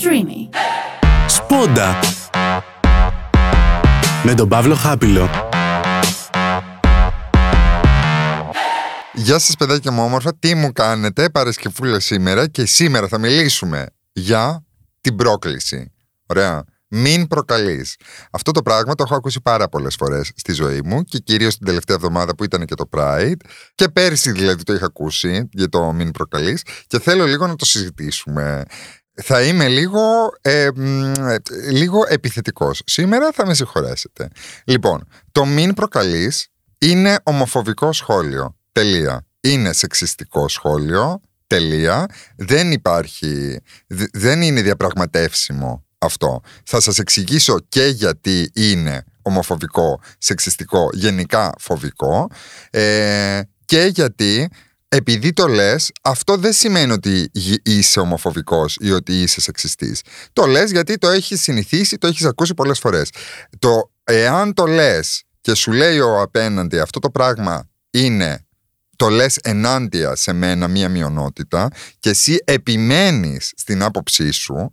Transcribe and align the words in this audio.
Streamy. 0.00 0.56
Σπόντα 1.26 1.98
με 4.24 4.34
τον 4.34 4.48
Παύλο 4.48 4.74
Χάπιλο. 4.74 5.30
Γεια 9.12 9.38
σας 9.38 9.56
παιδάκια 9.56 9.90
μου 9.90 10.02
όμορφα, 10.02 10.36
τι 10.38 10.54
μου 10.54 10.72
κάνετε 10.72 11.30
Παρασκευούλα 11.30 12.00
σήμερα 12.00 12.46
και 12.46 12.66
σήμερα 12.66 13.08
θα 13.08 13.18
μιλήσουμε 13.18 13.86
για 14.12 14.64
την 15.00 15.16
πρόκληση. 15.16 15.92
Ωραία. 16.26 16.64
Μην 16.90 17.26
προκαλείς. 17.26 17.96
Αυτό 18.30 18.50
το 18.50 18.62
πράγμα 18.62 18.94
το 18.94 19.02
έχω 19.02 19.14
ακούσει 19.14 19.40
πάρα 19.40 19.68
πολλές 19.68 19.94
φορές 19.94 20.32
στη 20.36 20.52
ζωή 20.52 20.80
μου 20.84 21.02
και 21.02 21.18
κυρίως 21.18 21.56
την 21.56 21.66
τελευταία 21.66 21.96
εβδομάδα 21.96 22.34
που 22.34 22.44
ήταν 22.44 22.64
και 22.64 22.74
το 22.74 22.88
Pride. 22.96 23.36
Και 23.74 23.88
πέρσι 23.88 24.32
δηλαδή 24.32 24.62
το 24.62 24.72
είχα 24.72 24.84
ακούσει 24.84 25.48
για 25.52 25.68
το 25.68 25.92
μην 25.92 26.10
προκαλείς 26.10 26.62
και 26.86 27.00
θέλω 27.00 27.24
λίγο 27.24 27.46
να 27.46 27.56
το 27.56 27.64
συζητήσουμε. 27.64 28.64
Θα 29.22 29.42
είμαι 29.42 29.68
λίγο, 29.68 30.00
ε, 30.40 30.68
λίγο 31.70 32.00
επιθετικός. 32.08 32.82
Σήμερα 32.84 33.30
θα 33.32 33.46
με 33.46 33.54
συγχωρέσετε. 33.54 34.28
Λοιπόν, 34.64 35.08
το 35.32 35.44
μην 35.44 35.74
προκαλείς 35.74 36.48
είναι 36.78 37.18
ομοφοβικό 37.22 37.92
σχόλιο. 37.92 38.56
Τελεία. 38.72 39.26
Είναι 39.40 39.72
σεξιστικό 39.72 40.48
σχόλιο. 40.48 41.20
Τελεία. 41.46 42.06
Δεν 42.36 42.72
υπάρχει, 42.72 43.60
δεν 44.12 44.42
είναι 44.42 44.62
διαπραγματεύσιμο 44.62 45.84
αυτό. 45.98 46.40
Θα 46.64 46.80
σας 46.80 46.98
εξηγήσω 46.98 47.56
και 47.68 47.84
γιατί 47.84 48.50
είναι 48.54 49.04
ομοφοβικό, 49.22 50.00
σεξιστικό, 50.18 50.88
γενικά 50.92 51.52
φοβικό 51.58 52.30
ε, 52.70 53.40
και 53.64 53.90
γιατί 53.94 54.50
επειδή 54.88 55.32
το 55.32 55.46
λες, 55.46 55.92
αυτό 56.02 56.36
δεν 56.36 56.52
σημαίνει 56.52 56.92
ότι 56.92 57.30
είσαι 57.62 58.00
ομοφοβικός 58.00 58.76
ή 58.80 58.92
ότι 58.92 59.22
είσαι 59.22 59.40
σεξιστής. 59.40 60.02
Το 60.32 60.46
λες 60.46 60.70
γιατί 60.70 60.98
το 60.98 61.08
έχεις 61.08 61.42
συνηθίσει, 61.42 61.98
το 61.98 62.06
έχεις 62.06 62.24
ακούσει 62.24 62.54
πολλές 62.54 62.78
φορές. 62.78 63.10
Το 63.58 63.90
εάν 64.04 64.54
το 64.54 64.66
λες 64.66 65.22
και 65.40 65.54
σου 65.54 65.72
λέει 65.72 65.98
ο 65.98 66.20
απέναντι 66.20 66.78
αυτό 66.78 66.98
το 66.98 67.10
πράγμα 67.10 67.68
είναι 67.90 68.46
το 68.96 69.08
λες 69.08 69.36
ενάντια 69.36 70.16
σε 70.16 70.32
μένα 70.32 70.68
μία 70.68 70.88
μειονότητα 70.88 71.68
και 71.98 72.10
εσύ 72.10 72.38
επιμένεις 72.44 73.52
στην 73.56 73.82
άποψή 73.82 74.30
σου 74.30 74.68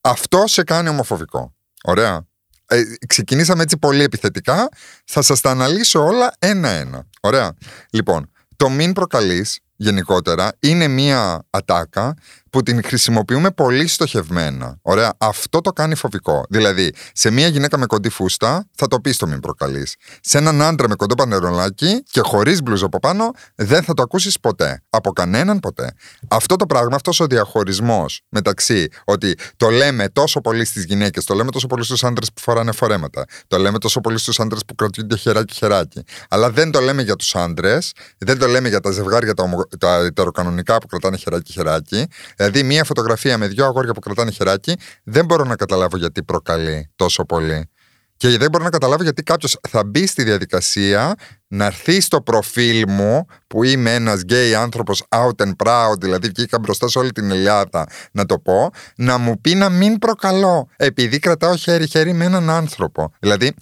αυτό 0.00 0.44
σε 0.46 0.62
κάνει 0.62 0.88
ομοφοβικό. 0.88 1.54
Ωραία. 1.82 2.26
Ε, 2.66 2.82
ξεκινήσαμε 3.06 3.62
έτσι 3.62 3.78
πολύ 3.78 4.02
επιθετικά. 4.02 4.68
Θα 5.04 5.22
σας 5.22 5.40
τα 5.40 5.50
αναλύσω 5.50 6.04
όλα 6.04 6.34
ένα-ένα. 6.38 7.06
Ωραία. 7.20 7.52
Λοιπόν, 7.90 8.30
το 8.58 8.68
μην 8.68 8.92
προκαλείς 8.92 9.60
γενικότερα 9.76 10.52
είναι 10.58 10.88
μία 10.88 11.46
ατάκα 11.50 12.14
που 12.50 12.62
την 12.62 12.82
χρησιμοποιούμε 12.84 13.50
πολύ 13.50 13.86
στοχευμένα. 13.86 14.78
Ωραία. 14.82 15.14
Αυτό 15.18 15.60
το 15.60 15.70
κάνει 15.70 15.94
φοβικό. 15.94 16.44
Δηλαδή, 16.48 16.94
σε 17.12 17.30
μία 17.30 17.48
γυναίκα 17.48 17.78
με 17.78 17.86
κοντή 17.86 18.08
φούστα 18.08 18.66
θα 18.74 18.86
το 18.86 19.00
πεις 19.00 19.16
το 19.16 19.26
μην 19.26 19.40
προκαλείς. 19.40 19.94
Σε 20.20 20.38
έναν 20.38 20.62
άντρα 20.62 20.88
με 20.88 20.94
κοντό 20.94 21.14
πανερολάκι 21.14 22.02
και 22.10 22.20
χωρίς 22.20 22.62
μπλουζ 22.62 22.82
από 22.82 22.98
πάνω 22.98 23.30
δεν 23.54 23.82
θα 23.82 23.94
το 23.94 24.02
ακούσεις 24.02 24.40
ποτέ. 24.40 24.82
Από 24.90 25.12
κανέναν 25.12 25.60
ποτέ. 25.60 25.92
Αυτό 26.28 26.56
το 26.56 26.66
πράγμα, 26.66 26.94
αυτός 26.94 27.20
ο 27.20 27.26
διαχωρισμός 27.26 28.20
μεταξύ 28.28 28.88
ότι 29.04 29.34
το 29.56 29.68
λέμε 29.68 30.08
τόσο 30.08 30.40
πολύ 30.40 30.64
στις 30.64 30.84
γυναίκες, 30.84 31.24
το 31.24 31.34
λέμε 31.34 31.50
τόσο 31.50 31.66
πολύ 31.66 31.84
στους 31.84 32.04
άντρες 32.04 32.32
που 32.32 32.40
φοράνε 32.40 32.72
φορέματα, 32.72 33.24
το 33.46 33.58
λέμε 33.58 33.78
τόσο 33.78 34.00
πολύ 34.00 34.18
στους 34.18 34.40
άντρες 34.40 34.64
που 34.64 34.74
κρατιούνται 34.74 35.16
χεράκι-χεράκι, 35.16 36.04
αλλά 36.28 36.50
δεν 36.50 36.70
το 36.70 36.80
λέμε 36.80 37.02
για 37.02 37.16
τους 37.16 37.34
άντρες, 37.34 37.92
δεν 38.18 38.38
το 38.38 38.46
λέμε 38.46 38.68
για 38.68 38.80
τα 38.80 38.90
ζευγάρια 38.90 39.34
τα, 39.34 39.42
ομο... 39.42 39.68
τα 39.78 39.94
ετεροκανονικά 39.94 40.78
που 40.78 40.86
κρατάνε 40.86 41.16
χεράκι-χεράκι, 41.16 42.06
Δηλαδή, 42.50 42.68
μία 42.68 42.84
φωτογραφία 42.84 43.38
με 43.38 43.46
δύο 43.46 43.64
αγόρια 43.64 43.92
που 43.92 44.00
κρατάνε 44.00 44.30
χεράκι, 44.30 44.76
δεν 45.02 45.24
μπορώ 45.24 45.44
να 45.44 45.56
καταλάβω 45.56 45.96
γιατί 45.96 46.22
προκαλεί 46.22 46.90
τόσο 46.96 47.24
πολύ. 47.24 47.68
Και 48.16 48.28
δεν 48.28 48.50
μπορώ 48.50 48.64
να 48.64 48.70
καταλάβω 48.70 49.02
γιατί 49.02 49.22
κάποιος 49.22 49.58
θα 49.68 49.84
μπει 49.84 50.06
στη 50.06 50.22
διαδικασία 50.22 51.14
να 51.46 51.64
έρθει 51.64 52.00
στο 52.00 52.22
προφίλ 52.22 52.84
μου 52.88 53.26
που 53.46 53.64
είμαι 53.64 53.94
ένας 53.94 54.20
γκέι 54.20 54.54
άνθρωπος 54.54 55.02
out 55.08 55.46
and 55.46 55.52
proud, 55.64 56.00
δηλαδή 56.00 56.28
βγήκα 56.28 56.58
μπροστά 56.58 56.88
σε 56.88 56.98
όλη 56.98 57.12
την 57.12 57.30
Ελλάδα 57.30 57.86
να 58.12 58.26
το 58.26 58.38
πω, 58.38 58.70
να 58.96 59.18
μου 59.18 59.40
πει 59.40 59.54
να 59.54 59.68
μην 59.68 59.98
προκαλώ, 59.98 60.68
επειδή 60.76 61.18
κρατάω 61.18 61.56
χέρι-χέρι 61.56 62.12
με 62.12 62.24
έναν 62.24 62.50
άνθρωπο. 62.50 63.12
Δηλαδή, 63.18 63.54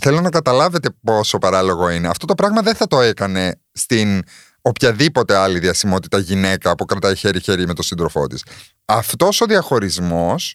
θέλω 0.00 0.20
να 0.20 0.30
καταλάβετε 0.30 0.88
πόσο 1.04 1.38
παράλογο 1.38 1.90
είναι. 1.90 2.08
Αυτό 2.08 2.26
το 2.26 2.34
πράγμα 2.34 2.62
δεν 2.62 2.74
θα 2.74 2.86
το 2.86 3.00
έκανε 3.00 3.60
στην 3.72 4.22
οποιαδήποτε 4.66 5.36
άλλη 5.36 5.58
διασημότητα 5.58 6.18
γυναίκα 6.18 6.74
που 6.74 6.84
κρατάει 6.84 7.16
χέρι-χέρι 7.16 7.66
με 7.66 7.74
τον 7.74 7.84
σύντροφό 7.84 8.26
της. 8.26 8.44
Αυτός 8.84 9.40
ο 9.40 9.46
διαχωρισμός, 9.46 10.54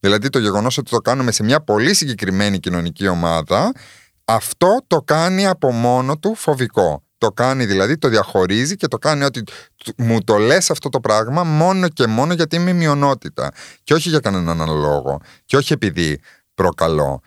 δηλαδή 0.00 0.28
το 0.28 0.38
γεγονός 0.38 0.78
ότι 0.78 0.90
το 0.90 0.98
κάνουμε 0.98 1.32
σε 1.32 1.42
μια 1.42 1.60
πολύ 1.60 1.94
συγκεκριμένη 1.94 2.58
κοινωνική 2.58 3.08
ομάδα, 3.08 3.72
αυτό 4.24 4.84
το 4.86 5.02
κάνει 5.02 5.46
από 5.46 5.72
μόνο 5.72 6.18
του 6.18 6.34
φοβικό. 6.34 7.04
Το 7.18 7.28
κάνει 7.28 7.66
δηλαδή, 7.66 7.98
το 7.98 8.08
διαχωρίζει 8.08 8.76
και 8.76 8.86
το 8.86 8.98
κάνει 8.98 9.24
ότι 9.24 9.42
μου 9.96 10.24
το 10.24 10.36
λες 10.36 10.70
αυτό 10.70 10.88
το 10.88 11.00
πράγμα 11.00 11.44
μόνο 11.44 11.88
και 11.88 12.06
μόνο 12.06 12.32
γιατί 12.32 12.56
είμαι 12.56 12.72
μειονότητα. 12.72 13.50
Και 13.82 13.94
όχι 13.94 14.08
για 14.08 14.20
κανέναν 14.20 14.62
άλλο 14.62 14.74
λόγο. 14.74 15.20
Και 15.44 15.56
όχι 15.56 15.72
επειδή 15.72 16.20
προκαλώ. 16.54 17.20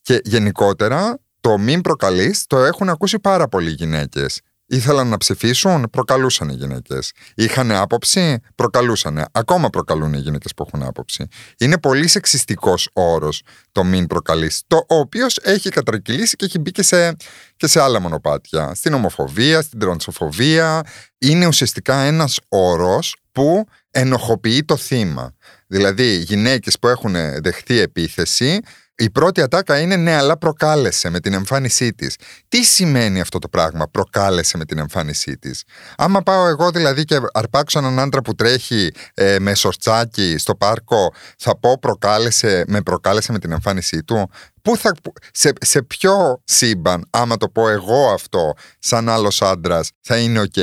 Και 0.00 0.20
γενικότερα 0.24 1.18
το 1.40 1.58
μην 1.58 1.80
προκαλείς 1.80 2.46
το 2.46 2.58
έχουν 2.58 2.88
ακούσει 2.88 3.18
πάρα 3.18 3.48
πολλοί 3.48 3.70
γυναίκες. 3.70 4.40
Ήθελαν 4.72 5.08
να 5.08 5.16
ψηφίσουν, 5.16 5.86
προκαλούσαν 5.90 6.48
οι 6.48 6.54
γυναίκες. 6.54 7.12
Είχαν 7.34 7.70
άποψη, 7.70 8.40
προκαλούσαν. 8.54 9.24
Ακόμα 9.32 9.70
προκαλούν 9.70 10.12
οι 10.12 10.18
γυναίκες 10.18 10.54
που 10.54 10.64
έχουν 10.66 10.82
άποψη. 10.82 11.26
Είναι 11.58 11.78
πολύ 11.78 12.06
σεξιστικός 12.06 12.88
όρος 12.92 13.42
το 13.72 13.84
μην 13.84 14.06
προκαλείς. 14.06 14.62
Το 14.66 14.84
οποίος 14.86 15.38
έχει 15.42 15.68
κατρακυλήσει 15.68 16.36
και 16.36 16.44
έχει 16.44 16.58
μπει 16.58 16.70
και 16.70 16.82
σε, 16.82 17.16
και 17.56 17.66
σε 17.66 17.80
άλλα 17.80 18.00
μονοπάτια. 18.00 18.74
Στην 18.74 18.94
ομοφοβία, 18.94 19.62
στην 19.62 19.78
τρανσοφοβία. 19.78 20.82
Είναι 21.18 21.46
ουσιαστικά 21.46 22.00
ένας 22.00 22.38
όρος 22.48 23.16
που 23.32 23.64
ενοχοποιεί 23.90 24.64
το 24.64 24.76
θύμα. 24.76 25.34
Δηλαδή, 25.66 26.16
γυναίκες 26.16 26.78
που 26.78 26.88
έχουν 26.88 27.12
δεχθεί 27.42 27.78
επίθεση 27.78 28.60
η 29.00 29.10
πρώτη 29.10 29.40
ατάκα 29.40 29.78
είναι 29.78 29.96
ναι, 29.96 30.14
αλλά 30.16 30.38
προκάλεσε 30.38 31.10
με 31.10 31.20
την 31.20 31.32
εμφάνισή 31.32 31.92
της. 31.92 32.16
Τι 32.48 32.64
σημαίνει 32.64 33.20
αυτό 33.20 33.38
το 33.38 33.48
πράγμα, 33.48 33.88
προκάλεσε 33.88 34.56
με 34.56 34.64
την 34.64 34.78
εμφάνισή 34.78 35.38
της. 35.38 35.64
Άμα 35.96 36.22
πάω 36.22 36.46
εγώ 36.46 36.70
δηλαδή 36.70 37.04
και 37.04 37.20
αρπάξω 37.32 37.78
έναν 37.78 37.98
άντρα 37.98 38.22
που 38.22 38.34
τρέχει 38.34 38.90
ε, 39.14 39.36
με 39.38 39.54
σορτσάκι 39.54 40.38
στο 40.38 40.54
πάρκο, 40.54 41.14
θα 41.38 41.58
πω 41.58 41.78
προκάλεσε, 41.78 42.64
με 42.66 42.82
προκάλεσε 42.82 43.32
με 43.32 43.38
την 43.38 43.52
εμφάνισή 43.52 44.02
του. 44.02 44.30
Πού 44.62 44.76
θα, 44.76 44.92
σε, 45.32 45.52
σε 45.60 45.82
ποιο 45.82 46.42
σύμπαν, 46.44 47.06
άμα 47.10 47.36
το 47.36 47.48
πω 47.48 47.68
εγώ 47.68 48.12
αυτό, 48.12 48.52
σαν 48.78 49.08
άλλος 49.08 49.42
άντρας, 49.42 49.90
θα 50.00 50.16
είναι 50.16 50.40
οκ. 50.40 50.56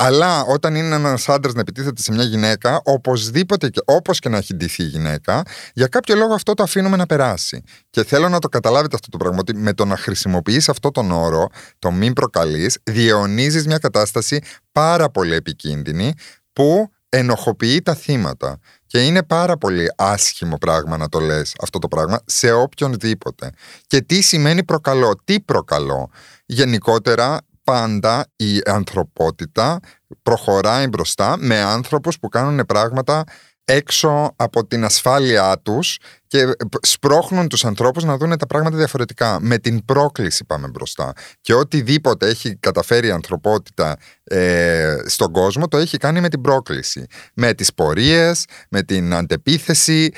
Αλλά 0.00 0.44
όταν 0.44 0.74
είναι 0.74 0.94
ένας 0.94 1.28
άντρας 1.28 1.54
να 1.54 1.60
επιτίθεται 1.60 2.02
σε 2.02 2.12
μια 2.12 2.24
γυναίκα, 2.24 2.80
οπωσδήποτε 2.84 3.68
και 3.68 3.80
όπως 3.84 4.18
και 4.18 4.28
να 4.28 4.36
έχει 4.36 4.54
ντυθεί 4.54 4.82
η 4.82 4.86
γυναίκα, 4.86 5.42
για 5.74 5.86
κάποιο 5.86 6.14
λόγο 6.14 6.34
αυτό 6.34 6.54
το 6.54 6.62
αφήνουμε 6.62 6.96
να 6.96 7.06
περάσει. 7.06 7.62
Και 7.90 8.04
θέλω 8.04 8.28
να 8.28 8.38
το 8.38 8.48
καταλάβετε 8.48 8.94
αυτό 8.94 9.08
το 9.08 9.16
πράγμα, 9.16 9.38
ότι 9.40 9.54
με 9.54 9.72
το 9.72 9.84
να 9.84 9.96
χρησιμοποιείς 9.96 10.68
αυτό 10.68 10.90
τον 10.90 11.10
όρο, 11.10 11.48
το 11.78 11.90
μην 11.90 12.12
προκαλείς, 12.12 12.78
διαιωνίζεις 12.82 13.66
μια 13.66 13.78
κατάσταση 13.78 14.40
πάρα 14.72 15.10
πολύ 15.10 15.34
επικίνδυνη 15.34 16.12
που 16.52 16.90
ενοχοποιεί 17.08 17.82
τα 17.82 17.94
θύματα. 17.94 18.58
Και 18.86 19.06
είναι 19.06 19.22
πάρα 19.22 19.56
πολύ 19.56 19.86
άσχημο 19.96 20.56
πράγμα 20.58 20.96
να 20.96 21.08
το 21.08 21.20
λες 21.20 21.54
αυτό 21.60 21.78
το 21.78 21.88
πράγμα 21.88 22.20
σε 22.24 22.52
οποιονδήποτε. 22.52 23.50
Και 23.86 24.00
τι 24.00 24.20
σημαίνει 24.20 24.64
προκαλώ, 24.64 25.20
τι 25.24 25.40
προκαλώ; 25.40 26.10
Γενικότερα 26.46 27.40
πάντα 27.68 28.26
η 28.36 28.60
ανθρωπότητα 28.66 29.80
προχωράει 30.22 30.86
μπροστά 30.86 31.36
με 31.38 31.60
άνθρωπους 31.60 32.18
που 32.18 32.28
κάνουν 32.28 32.66
πράγματα 32.66 33.24
έξω 33.64 34.32
από 34.36 34.66
την 34.66 34.84
ασφάλειά 34.84 35.60
τους 35.62 35.98
και 36.26 36.44
σπρώχνουν 36.82 37.48
τους 37.48 37.64
ανθρώπους 37.64 38.04
να 38.04 38.16
δουν 38.16 38.38
τα 38.38 38.46
πράγματα 38.46 38.76
διαφορετικά. 38.76 39.38
Με 39.40 39.58
την 39.58 39.84
πρόκληση 39.84 40.44
πάμε 40.44 40.68
μπροστά. 40.68 41.12
Και 41.40 41.54
οτιδήποτε 41.54 42.28
έχει 42.28 42.56
καταφέρει 42.56 43.06
η 43.06 43.10
ανθρωπότητα 43.10 43.96
ε, 44.24 44.96
στον 45.06 45.32
κόσμο 45.32 45.68
το 45.68 45.76
έχει 45.76 45.96
κάνει 45.96 46.20
με 46.20 46.28
την 46.28 46.40
πρόκληση. 46.40 47.06
Με 47.34 47.54
τις 47.54 47.74
πορείες, 47.74 48.44
με 48.70 48.82
την 48.82 49.14
αντεπίθεση. 49.14 50.12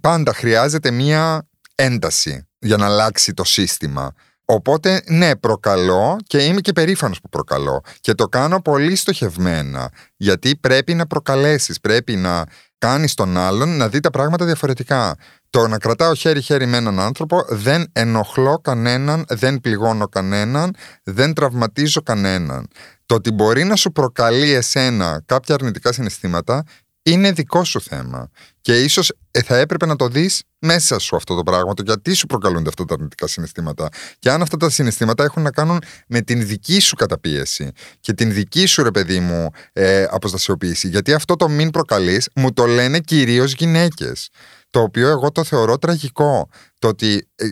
Πάντα 0.00 0.34
χρειάζεται 0.34 0.90
μία 0.90 1.48
ένταση 1.74 2.48
για 2.58 2.76
να 2.76 2.86
αλλάξει 2.86 3.32
το 3.34 3.44
σύστημα. 3.44 4.12
Οπότε, 4.50 5.02
ναι, 5.06 5.36
προκαλώ 5.36 6.16
και 6.26 6.38
είμαι 6.38 6.60
και 6.60 6.72
περήφανος 6.72 7.20
που 7.20 7.28
προκαλώ. 7.28 7.80
Και 8.00 8.14
το 8.14 8.26
κάνω 8.28 8.60
πολύ 8.60 8.96
στοχευμένα. 8.96 9.90
Γιατί 10.16 10.56
πρέπει 10.56 10.94
να 10.94 11.06
προκαλέσεις, 11.06 11.80
πρέπει 11.80 12.16
να 12.16 12.44
κάνεις 12.78 13.14
τον 13.14 13.36
άλλον 13.36 13.76
να 13.76 13.88
δει 13.88 14.00
τα 14.00 14.10
πράγματα 14.10 14.44
διαφορετικά. 14.44 15.16
Το 15.50 15.68
να 15.68 15.78
κρατάω 15.78 16.14
χέρι-χέρι 16.14 16.66
με 16.66 16.76
έναν 16.76 17.00
άνθρωπο 17.00 17.44
δεν 17.48 17.90
ενοχλώ 17.92 18.58
κανέναν, 18.58 19.24
δεν 19.28 19.60
πληγώνω 19.60 20.08
κανέναν, 20.08 20.74
δεν 21.02 21.34
τραυματίζω 21.34 22.02
κανέναν. 22.02 22.68
Το 23.06 23.14
ότι 23.14 23.30
μπορεί 23.30 23.64
να 23.64 23.76
σου 23.76 23.92
προκαλεί 23.92 24.52
εσένα 24.52 25.22
κάποια 25.26 25.54
αρνητικά 25.54 25.92
συναισθήματα 25.92 26.64
είναι 27.10 27.32
δικό 27.32 27.64
σου 27.64 27.80
θέμα. 27.80 28.30
Και 28.60 28.82
ίσως 28.82 29.12
θα 29.44 29.56
έπρεπε 29.56 29.86
να 29.86 29.96
το 29.96 30.08
δεις 30.08 30.42
μέσα 30.58 30.98
σου 30.98 31.16
αυτό 31.16 31.34
το 31.34 31.42
πράγμα, 31.42 31.74
το 31.74 31.82
γιατί 31.86 32.14
σου 32.14 32.26
προκαλούνται 32.26 32.68
αυτά 32.68 32.84
τα 32.84 32.94
αρνητικά 32.94 33.26
συναισθήματα. 33.26 33.88
Και 34.18 34.30
αν 34.30 34.42
αυτά 34.42 34.56
τα 34.56 34.70
συναισθήματα 34.70 35.24
έχουν 35.24 35.42
να 35.42 35.50
κάνουν 35.50 35.82
με 36.08 36.20
την 36.20 36.46
δική 36.46 36.80
σου 36.80 36.94
καταπίεση 36.94 37.70
και 38.00 38.12
την 38.12 38.32
δική 38.32 38.66
σου, 38.66 38.82
ρε 38.82 38.90
παιδί 38.90 39.20
μου, 39.20 39.50
ε, 39.72 40.06
αποστασιοποίηση. 40.10 40.88
Γιατί 40.88 41.12
αυτό 41.12 41.36
το 41.36 41.48
μην 41.48 41.70
προκαλείς 41.70 42.28
μου 42.34 42.52
το 42.52 42.66
λένε 42.66 42.98
κυρίως 42.98 43.52
γυναίκες. 43.52 44.28
Το 44.70 44.80
οποίο 44.80 45.08
εγώ 45.08 45.32
το 45.32 45.44
θεωρώ 45.44 45.78
τραγικό. 45.78 46.48
Το 46.78 46.88
ότι 46.88 47.28
ε, 47.34 47.48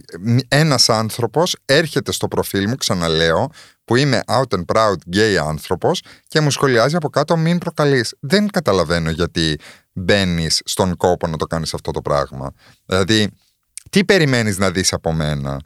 ένας 0.49 0.89
άνθρωπος 0.89 1.57
έρχεται 1.65 2.13
στο 2.13 2.29
προφίλ 2.29 2.69
μου, 2.69 2.75
ξαναλέω, 2.75 3.51
που 3.85 3.97
είμαι 3.97 4.21
out 4.27 4.59
and 4.59 4.65
proud 4.75 5.17
gay 5.17 5.35
άνθρωπος 5.35 6.03
και 6.29 6.41
μου 6.41 6.51
σχολιάζει 6.51 6.97
από 6.97 7.09
κάτω 7.09 7.37
μην 7.37 7.59
προκαλείς. 7.59 8.15
Δεν 8.21 8.51
καταλαβαίνω 8.51 9.11
γιατί 9.11 9.59
μπαίνεις 9.93 10.61
στον 10.65 10.97
κόπο 10.97 11.27
να 11.27 11.37
το 11.37 11.47
κάνεις 11.47 11.75
αυτό 11.75 11.91
το 11.91 12.03
πράγμα. 12.03 12.53
Δηλαδή, 12.87 13.31
τι 13.91 14.05
περιμένεις 14.05 14.59
να 14.59 14.71
δεις 14.71 14.93
από 14.93 15.13
μένα 15.13 15.61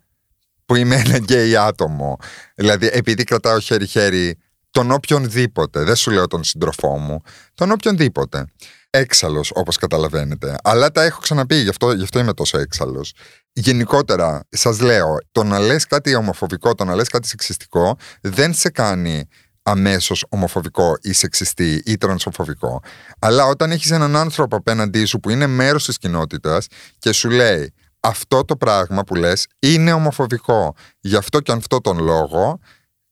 που 0.67 0.75
είμαι 0.75 0.96
ένα 0.96 1.19
γκέι 1.19 1.56
άτομο; 1.56 2.19
Δηλαδή, 2.55 2.88
επειδή 2.93 3.25
κρατάω 3.25 3.58
χέρι-χέρι 3.58 4.38
τον 4.70 4.91
οποιονδήποτε, 4.91 5.82
δεν 5.85 5.96
σου 5.96 6.11
λέω 6.11 6.26
τον 6.26 6.44
σύντροφό 6.44 6.99
μου, 6.99 7.20
τον 7.55 7.70
οποιονδήποτε 7.70 8.44
έξαλλος 8.90 9.50
όπως 9.54 9.76
καταλαβαίνετε. 9.76 10.56
Αλλά 10.62 10.90
τα 10.90 11.02
έχω 11.02 11.20
ξαναπεί, 11.20 11.54
γι' 11.54 11.69
αυτό, 11.69 11.92
γι 11.92 12.02
αυτό 12.02 12.19
είμαι 12.19 12.34
τόσο 12.34 12.58
έξαλλος. 12.58 13.12
Γενικότερα, 13.52 14.42
σας 14.48 14.81
λέω, 14.81 15.16
το 15.32 15.44
να 15.44 15.58
λες 15.58 15.87
κάτι 15.87 16.14
ομοφοβικό, 16.14 16.75
το 16.75 16.84
να 16.84 16.94
λες 16.94 17.08
κάτι 17.08 17.28
σεξιστικό, 17.28 17.96
δεν 18.20 18.54
σε 18.54 18.70
κάνει 18.70 19.28
αμέσως 19.62 20.25
ομοφοβικό 20.28 20.96
ή 21.02 21.12
σεξιστή 21.12 21.82
ή 21.87 21.96
τρανσοφοβικό. 21.96 22.82
Αλλά 23.19 23.44
όταν 23.44 23.70
έχεις 23.70 23.90
έναν 23.90 24.16
άνθρωπο 24.16 24.56
απέναντί 24.56 25.04
σου 25.04 25.20
που 25.20 25.31
είναι 25.31 25.46
μέρος 25.46 25.84
της 25.84 25.98
κοινότητας 25.98 26.66
και 26.98 27.12
σου 27.12 27.31
λέει 27.31 27.75
αυτό 28.00 28.44
το 28.44 28.56
πράγμα 28.56 29.02
που 29.04 29.14
λες 29.14 29.46
είναι 29.58 29.93
ομοφοβικό. 29.93 30.75
Γι' 31.00 31.16
αυτό 31.16 31.40
και 31.40 31.52
αυτό 31.52 31.81
τον 31.81 31.98
λόγο, 31.98 32.58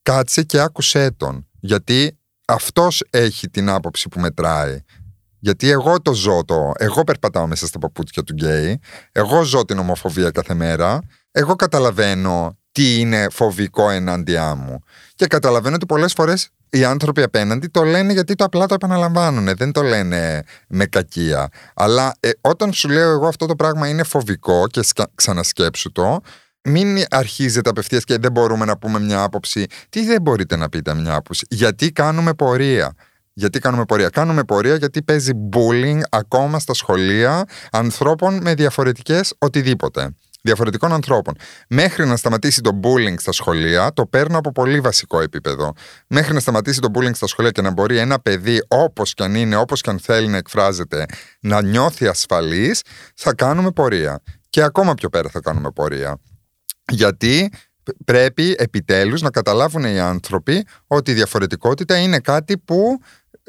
κάτσε 0.03 0.43
και 0.43 0.61
άκουσέ 0.61 1.11
τον. 1.11 1.49
Γιατί 1.61 2.19
αυτός 2.45 3.05
έχει 3.11 3.49
την 3.49 3.69
άποψη 3.69 4.09
που 4.09 4.21
μετράει. 4.21 4.83
Γιατί 5.39 5.71
εγώ 5.71 6.01
το 6.03 6.13
ζω 6.13 6.45
το. 6.45 6.73
Εγώ 6.79 7.05
περπατάω 7.05 7.47
μέσα 7.47 7.67
στα 7.67 7.79
παπούτσια 7.79 8.23
του 8.23 8.33
γκέι. 8.33 8.81
Εγώ 9.13 9.43
ζω 9.43 9.65
την 9.65 9.79
ομοφοβία 9.79 10.31
κάθε 10.31 10.55
μέρα. 10.55 11.01
Εγώ 11.31 11.57
καταλαβαίνω 11.57 12.57
τι 12.73 13.01
είναι 13.01 13.27
φοβικό 13.31 13.91
ενάντια 13.91 14.55
μου. 14.55 14.83
Και 15.15 15.27
καταλαβαίνω 15.27 15.75
ότι 15.75 15.87
πολλές 15.87 16.13
φορές 16.13 16.49
οι 16.71 16.85
άνθρωποι 16.85 17.23
απέναντι 17.23 17.67
το 17.67 17.83
λένε 17.83 18.13
γιατί 18.13 18.35
το 18.35 18.45
απλά 18.45 18.67
το 18.67 18.75
επαναλαμβάνουν. 18.75 19.57
Δεν 19.57 19.73
το 19.73 19.83
λένε 19.83 20.43
με 20.69 20.87
κακία. 20.87 21.49
Αλλά 21.75 22.15
ε, 22.21 22.31
όταν 22.41 22.73
σου 22.73 22.89
λέω 22.89 23.11
εγώ 23.11 23.27
αυτό 23.27 23.47
το 23.47 23.57
πράγμα 23.57 23.89
είναι 23.89 24.03
φοβικό 24.03 24.67
και 24.67 24.81
ξανασκέψου 25.15 25.93
το, 25.93 26.21
μην 26.63 27.05
αρχίζετε 27.11 27.71
απευθείας 27.71 28.05
και 28.05 28.19
δεν 28.19 28.33
μπορούμε 28.33 28.65
να 28.65 28.79
πούμε 28.79 29.01
μια 29.01 29.23
άποψη. 29.23 29.67
Τι 29.89 30.05
δεν 30.05 30.23
μπορείτε 30.23 30.57
να 30.57 30.69
πείτε 30.69 30.95
μια 30.95 31.15
άποψη; 31.15 31.47
Γιατί 31.51 31.93
κάνουμε 31.93 32.35
πορεία; 32.35 32.95
Γιατί 33.39 33.59
κάνουμε 33.59 33.85
πορεία. 33.85 34.09
Κάνουμε 34.09 34.45
πορεία 34.45 34.75
γιατί 34.75 35.03
παίζει 35.03 35.33
bullying 35.53 36.01
ακόμα 36.11 36.59
στα 36.59 36.75
σχολεία 36.75 37.45
ανθρώπων 37.73 38.41
με 38.43 38.55
διαφορετικές 38.55 39.35
οτιδήποτε. 39.39 40.15
Διαφορετικών 40.43 40.93
ανθρώπων. 40.93 41.35
Μέχρι 41.69 42.07
να 42.07 42.17
σταματήσει 42.17 42.61
το 42.61 42.81
bullying 42.83 43.15
στα 43.19 43.33
σχολεία, 43.33 43.93
το 43.93 44.07
παίρνω 44.07 44.39
από 44.39 44.53
πολύ 44.53 44.81
βασικό 44.81 45.21
επίπεδο. 45.21 45.73
Μέχρι 46.07 46.35
να 46.35 46.41
σταματήσει 46.41 46.81
το 46.81 46.89
bullying 46.95 47.15
στα 47.15 47.27
σχολεία 47.27 47.51
και 47.51 47.63
να 47.63 47.71
μπορεί 47.71 47.99
ένα 47.99 48.21
παιδί, 48.21 48.63
όπως 48.69 49.15
και 49.15 49.23
αν 49.23 49.35
είναι, 49.35 49.57
όπως 49.57 49.81
και 49.81 49.91
αν 49.91 49.99
θέλει 49.99 50.29
να 50.29 50.37
εκφράζεται, 50.37 51.07
να 51.41 51.63
νιώθει 51.63 52.07
ασφαλής, 52.07 52.83
θα 53.15 53.35
κάνουμε 53.35 53.71
πορεία. 53.71 54.21
Και 54.51 54.63
ακόμα 54.63 54.95
πιο 54.95 55.09
πέρα 55.09 55.29
θα 55.29 55.41
κάνουμε 55.41 55.71
πορεία. 55.71 56.19
Γιατί 56.93 57.51
πρέπει 58.05 58.55
επιτέλους 58.59 59.23
να 59.23 59.31
καταλάβουν 59.31 59.85
οι 59.85 59.99
άνθρωποι 59.99 60.67
ότι 60.87 61.11
η 61.11 61.15
διαφορετικότητα 61.15 61.97
είναι 61.97 62.19
κάτι 62.19 62.59
που 62.59 62.99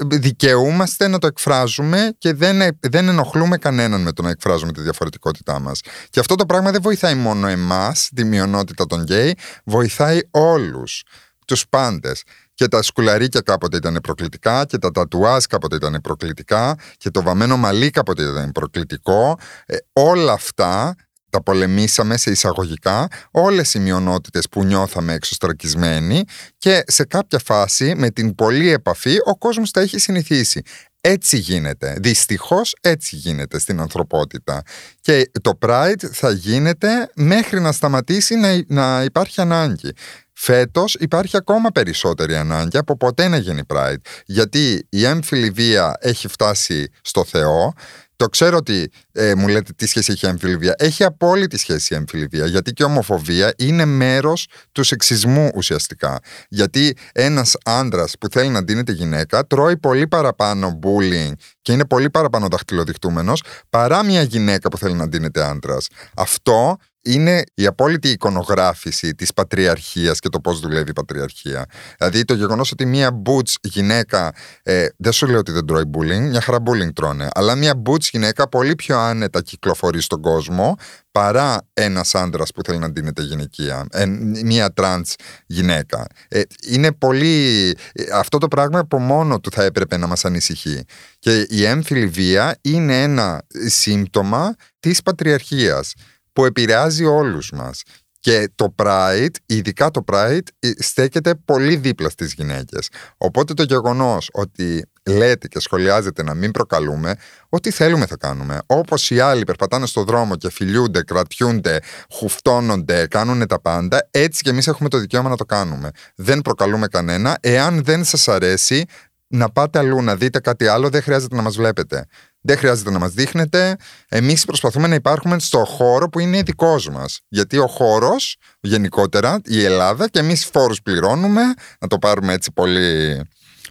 δικαιούμαστε 0.05 1.07
να 1.07 1.17
το 1.17 1.27
εκφράζουμε 1.27 2.13
και 2.17 2.33
δεν, 2.33 2.61
ε, 2.61 2.77
δεν 2.79 3.07
ενοχλούμε 3.07 3.57
κανέναν 3.57 4.01
με 4.01 4.11
το 4.11 4.21
να 4.21 4.29
εκφράζουμε 4.29 4.71
τη 4.71 4.81
διαφορετικότητά 4.81 5.59
μας. 5.59 5.81
Και 6.09 6.19
αυτό 6.19 6.35
το 6.35 6.45
πράγμα 6.45 6.71
δεν 6.71 6.81
βοηθάει 6.81 7.15
μόνο 7.15 7.47
εμάς, 7.47 8.09
τη 8.15 8.23
μειονότητα 8.23 8.85
των 8.85 9.01
γκέι, 9.01 9.35
βοηθάει 9.63 10.19
όλους, 10.31 11.03
τους 11.45 11.67
πάντες. 11.69 12.23
Και 12.53 12.67
τα 12.67 12.81
σκουλαρίκια 12.81 13.41
κάποτε 13.41 13.77
ήταν 13.77 13.99
προκλητικά 14.03 14.65
και 14.65 14.77
τα 14.77 14.91
τατουάζ 14.91 15.43
κάποτε 15.43 15.75
ήταν 15.75 15.99
προκλητικά 16.03 16.75
και 16.97 17.09
το 17.09 17.21
βαμμένο 17.21 17.57
μαλλί 17.57 17.89
κάποτε 17.89 18.23
ήταν 18.23 18.51
προκλητικό. 18.51 19.39
Ε, 19.65 19.77
όλα 19.93 20.33
αυτά 20.33 20.95
τα 21.29 21.43
πολεμήσαμε 21.43 22.17
σε 22.17 22.31
εισαγωγικά 22.31 23.07
όλες 23.31 23.73
οι 23.73 23.79
μειονότητες 23.79 24.49
που 24.49 24.63
νιώθαμε 24.63 25.13
εξωστρακισμένοι 25.13 26.23
και 26.57 26.83
σε 26.87 27.03
κάποια 27.05 27.39
φάση 27.39 27.93
με 27.97 28.09
την 28.09 28.35
πολλή 28.35 28.69
επαφή 28.69 29.17
ο 29.25 29.37
κόσμος 29.37 29.71
τα 29.71 29.81
έχει 29.81 29.99
συνηθίσει. 29.99 30.61
Έτσι 31.01 31.37
γίνεται. 31.37 31.95
Δυστυχώς 31.99 32.75
έτσι 32.81 33.15
γίνεται 33.15 33.59
στην 33.59 33.79
ανθρωπότητα. 33.79 34.61
Και 35.01 35.31
το 35.41 35.57
Pride 35.61 36.05
θα 36.11 36.31
γίνεται 36.31 37.09
μέχρι 37.15 37.59
να 37.59 37.71
σταματήσει 37.71 38.35
να, 38.35 38.63
να 38.67 39.03
υπάρχει 39.03 39.41
ανάγκη. 39.41 39.91
Φέτος 40.33 40.93
υπάρχει 40.93 41.37
ακόμα 41.37 41.69
περισσότερη 41.69 42.35
ανάγκη 42.35 42.77
από 42.77 42.97
ποτέ 42.97 43.27
να 43.27 43.37
γίνει 43.37 43.61
Pride. 43.73 44.01
Γιατί 44.25 44.87
η 44.89 45.05
έμφυλη 45.05 45.49
βία 45.49 45.97
έχει 45.99 46.27
φτάσει 46.27 46.91
στο 47.01 47.23
Θεό 47.23 47.73
το 48.19 48.29
ξέρω 48.29 48.57
ότι 48.57 48.91
ε, 49.11 49.35
μου 49.35 49.47
λέτε 49.47 49.73
τι 49.75 49.87
σχέση 49.87 50.11
έχει 50.11 50.25
η 50.25 50.29
αμφιλιβία. 50.29 50.75
Έχει 50.77 51.03
απόλυτη 51.03 51.57
σχέση 51.57 51.93
η 51.93 51.97
αμφιλιβία, 51.97 52.45
γιατί 52.45 52.73
και 52.73 52.83
η 52.83 52.85
ομοφοβία 52.85 53.53
είναι 53.57 53.85
μέρος 53.85 54.47
του 54.71 54.83
σεξισμού 54.83 55.49
ουσιαστικά. 55.55 56.19
Γιατί 56.49 56.97
ένας 57.11 57.57
άντρας 57.65 58.13
που 58.19 58.27
θέλει 58.29 58.49
να 58.49 58.63
ντύνεται 58.63 58.91
γυναίκα 58.91 59.47
τρώει 59.47 59.77
πολύ 59.77 60.07
παραπάνω 60.07 60.79
bullying 60.83 61.31
και 61.61 61.71
είναι 61.71 61.85
πολύ 61.85 62.09
παραπάνω 62.09 62.47
δαχτυλοδειχτούμενος 62.47 63.43
παρά 63.69 64.03
μια 64.03 64.21
γυναίκα 64.21 64.69
που 64.69 64.77
θέλει 64.77 64.95
να 64.95 65.07
ντύνεται 65.07 65.43
άντρας. 65.43 65.87
Αυτό 66.15 66.77
είναι 67.01 67.43
η 67.53 67.65
απόλυτη 67.65 68.09
εικονογράφηση 68.09 69.15
της 69.15 69.33
πατριαρχίας 69.33 70.19
και 70.19 70.29
το 70.29 70.39
πώς 70.39 70.59
δουλεύει 70.59 70.89
η 70.89 70.93
πατριαρχία. 70.93 71.65
Δηλαδή 71.97 72.25
το 72.25 72.33
γεγονός 72.33 72.71
ότι 72.71 72.85
μία 72.85 73.11
μπούτ 73.11 73.47
γυναίκα. 73.61 74.33
Ε, 74.63 74.87
δεν 74.97 75.11
σου 75.11 75.27
λέω 75.27 75.39
ότι 75.39 75.51
δεν 75.51 75.65
τρώει 75.65 75.83
bullying, 75.97 76.29
μια 76.29 76.41
χαρά 76.41 76.57
bullying 76.65 76.93
τρώνε. 76.93 77.27
Αλλά 77.31 77.55
μία 77.55 77.75
μπούτ 77.75 78.03
γυναίκα 78.11 78.49
πολύ 78.49 78.75
πιο 78.75 78.97
άνετα 78.99 79.41
κυκλοφορεί 79.41 80.01
στον 80.01 80.21
κόσμο 80.21 80.75
παρά 81.11 81.67
ένας 81.73 82.15
άντρας 82.15 82.51
που 82.51 82.61
θέλει 82.63 82.77
να 82.77 82.89
ντύνεται 82.89 83.21
γυναικεία. 83.21 83.85
Ε, 83.91 84.05
μία 84.43 84.73
τρανς 84.73 85.15
γυναίκα. 85.45 86.07
Ε, 86.27 86.41
είναι 86.67 86.91
πολύ. 86.91 87.69
Ε, 87.93 88.03
αυτό 88.13 88.37
το 88.37 88.47
πράγμα 88.47 88.79
από 88.79 88.99
μόνο 88.99 89.39
του 89.39 89.51
θα 89.51 89.63
έπρεπε 89.63 89.97
να 89.97 90.07
μας 90.07 90.25
ανησυχεί. 90.25 90.83
Και 91.19 91.45
η 91.49 91.65
έμφυλη 91.65 92.07
βία 92.07 92.57
είναι 92.61 93.01
ένα 93.01 93.41
σύμπτωμα 93.67 94.55
της 94.79 95.01
πατριαρχίας 95.01 95.93
που 96.39 96.45
επηρεάζει 96.45 97.05
όλους 97.05 97.51
μας. 97.51 97.83
Και 98.19 98.49
το 98.55 98.75
Pride, 98.77 99.35
ειδικά 99.45 99.91
το 99.91 100.03
Pride, 100.11 100.47
ε, 100.59 100.71
στέκεται 100.77 101.35
πολύ 101.45 101.75
δίπλα 101.75 102.09
στις 102.09 102.33
γυναίκες. 102.33 102.89
Οπότε 103.17 103.53
το 103.53 103.63
γεγονός 103.63 104.29
ότι 104.33 104.85
λέτε 105.05 105.47
και 105.47 105.59
σχολιάζετε 105.59 106.23
να 106.23 106.33
μην 106.33 106.51
προκαλούμε, 106.51 107.15
ό,τι 107.49 107.71
θέλουμε 107.71 108.05
θα 108.05 108.17
κάνουμε. 108.17 108.59
Όπως 108.65 109.11
οι 109.11 109.19
άλλοι 109.19 109.43
περπατάνε 109.43 109.85
στο 109.85 110.03
δρόμο 110.03 110.35
και 110.35 110.49
φιλιούνται, 110.49 111.03
κρατιούνται, 111.03 111.79
χουφτώνονται, 112.11 113.07
κάνουν 113.07 113.47
τα 113.47 113.61
πάντα, 113.61 114.07
έτσι 114.11 114.43
και 114.43 114.49
εμείς 114.49 114.67
έχουμε 114.67 114.89
το 114.89 114.97
δικαίωμα 114.97 115.29
να 115.29 115.37
το 115.37 115.45
κάνουμε. 115.45 115.89
Δεν 116.15 116.41
προκαλούμε 116.41 116.87
κανένα. 116.87 117.37
Εάν 117.41 117.83
δεν 117.83 118.03
σας 118.03 118.27
αρέσει, 118.27 118.85
να 119.27 119.49
πάτε 119.49 119.79
αλλού, 119.79 120.01
να 120.01 120.15
δείτε 120.15 120.39
κάτι 120.39 120.67
άλλο, 120.67 120.89
δεν 120.89 121.01
χρειάζεται 121.01 121.35
να 121.35 121.41
μας 121.41 121.55
βλέπετε. 121.55 122.05
Δεν 122.41 122.57
χρειάζεται 122.57 122.91
να 122.91 122.99
μας 122.99 123.11
δείχνετε. 123.11 123.75
Εμείς 124.09 124.45
προσπαθούμε 124.45 124.87
να 124.87 124.95
υπάρχουμε 124.95 125.39
στο 125.39 125.65
χώρο 125.65 126.09
που 126.09 126.19
είναι 126.19 126.41
δικός 126.41 126.89
μας. 126.89 127.19
Γιατί 127.27 127.57
ο 127.57 127.67
χώρος, 127.67 128.35
γενικότερα, 128.59 129.39
η 129.45 129.63
Ελλάδα 129.63 130.07
και 130.07 130.19
εμείς 130.19 130.45
φόρους 130.45 130.81
πληρώνουμε, 130.81 131.41
να 131.79 131.87
το 131.87 131.97
πάρουμε 131.97 132.33
έτσι 132.33 132.51
πολύ, 132.51 133.21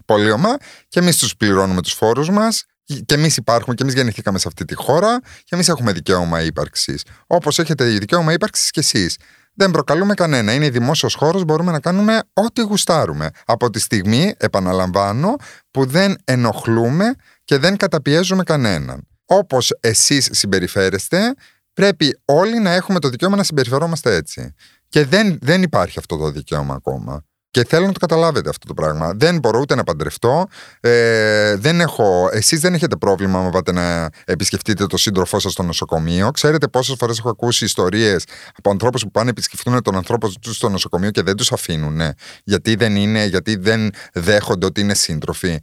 πολύ 0.04 0.30
ομά, 0.30 0.56
και 0.88 0.98
εμείς 0.98 1.16
τους 1.16 1.36
πληρώνουμε 1.36 1.82
τους 1.82 1.92
φόρους 1.92 2.30
μας. 2.30 2.64
Και 3.06 3.14
εμείς 3.14 3.36
υπάρχουμε 3.36 3.74
και 3.74 3.82
εμείς 3.82 3.94
γεννηθήκαμε 3.94 4.38
σε 4.38 4.48
αυτή 4.48 4.64
τη 4.64 4.74
χώρα 4.74 5.20
και 5.20 5.54
εμείς 5.54 5.68
έχουμε 5.68 5.92
δικαίωμα 5.92 6.42
ύπαρξης. 6.42 7.02
Όπως 7.26 7.58
έχετε 7.58 7.84
δικαίωμα 7.84 8.32
ύπαρξης 8.32 8.70
κι 8.70 8.78
εσείς. 8.78 9.16
Δεν 9.58 9.70
προκαλούμε 9.70 10.14
κανένα. 10.14 10.52
Είναι 10.52 10.70
δημόσιος 10.70 11.14
χώρος, 11.14 11.44
μπορούμε 11.44 11.72
να 11.72 11.80
κάνουμε 11.80 12.20
ό,τι 12.32 12.62
γουστάρουμε. 12.62 13.30
Από 13.44 13.70
τη 13.70 13.80
στιγμή, 13.80 14.34
επαναλαμβάνω, 14.36 15.36
που 15.70 15.86
δεν 15.86 16.16
ενοχλούμε 16.24 17.14
και 17.44 17.58
δεν 17.58 17.76
καταπιέζουμε 17.76 18.42
κανέναν. 18.42 19.06
Όπως 19.24 19.76
εσείς 19.80 20.28
συμπεριφέρεστε, 20.32 21.34
πρέπει 21.72 22.18
όλοι 22.24 22.58
να 22.58 22.70
έχουμε 22.70 22.98
το 22.98 23.08
δικαίωμα 23.08 23.36
να 23.36 23.42
συμπεριφερόμαστε 23.42 24.14
έτσι. 24.14 24.54
Και 24.88 25.04
δεν, 25.04 25.38
δεν 25.40 25.62
υπάρχει 25.62 25.98
αυτό 25.98 26.16
το 26.16 26.30
δικαίωμα 26.30 26.74
ακόμα. 26.74 27.24
Και 27.58 27.64
Και 27.64 27.70
θέλω 27.70 27.86
να 27.86 27.92
το 27.92 27.98
καταλάβετε 27.98 28.48
αυτό 28.48 28.66
το 28.66 28.74
πράγμα. 28.74 29.12
Δεν 29.14 29.38
μπορώ 29.38 29.58
ούτε 29.58 29.74
να 29.74 29.84
παντρευτώ. 29.84 30.46
Ε, 30.80 31.56
δεν 31.56 31.80
έχω, 31.80 32.28
εσείς 32.32 32.60
δεν 32.60 32.74
έχετε 32.74 32.96
πρόβλημα 32.96 33.42
να 33.42 33.50
πάτε 33.50 33.72
να 33.72 34.10
επισκεφτείτε 34.24 34.86
το 34.86 34.96
σύντροφό 34.96 35.38
σας 35.38 35.52
στο 35.52 35.62
νοσοκομείο. 35.62 36.30
Ξέρετε 36.30 36.68
πόσες 36.68 36.96
φορές 36.98 37.18
έχω 37.18 37.28
ακούσει 37.28 37.64
ιστορίες 37.64 38.24
από 38.56 38.70
ανθρώπους 38.70 39.02
που 39.02 39.10
πάνε 39.10 39.30
επισκεφτούν 39.30 39.82
τον 39.82 39.96
ανθρώπο 39.96 40.28
τους 40.40 40.56
στο 40.56 40.68
νοσοκομείο 40.68 41.10
και 41.10 41.22
δεν 41.22 41.36
τους 41.36 41.52
αφήνουν. 41.52 42.00
Γιατί 42.44 42.74
δεν 42.74 42.96
είναι, 42.96 43.24
γιατί 43.24 43.56
δεν 43.56 43.90
δέχονται 44.12 44.66
ότι 44.66 44.80
είναι 44.80 44.94
σύντροφοι. 44.94 45.58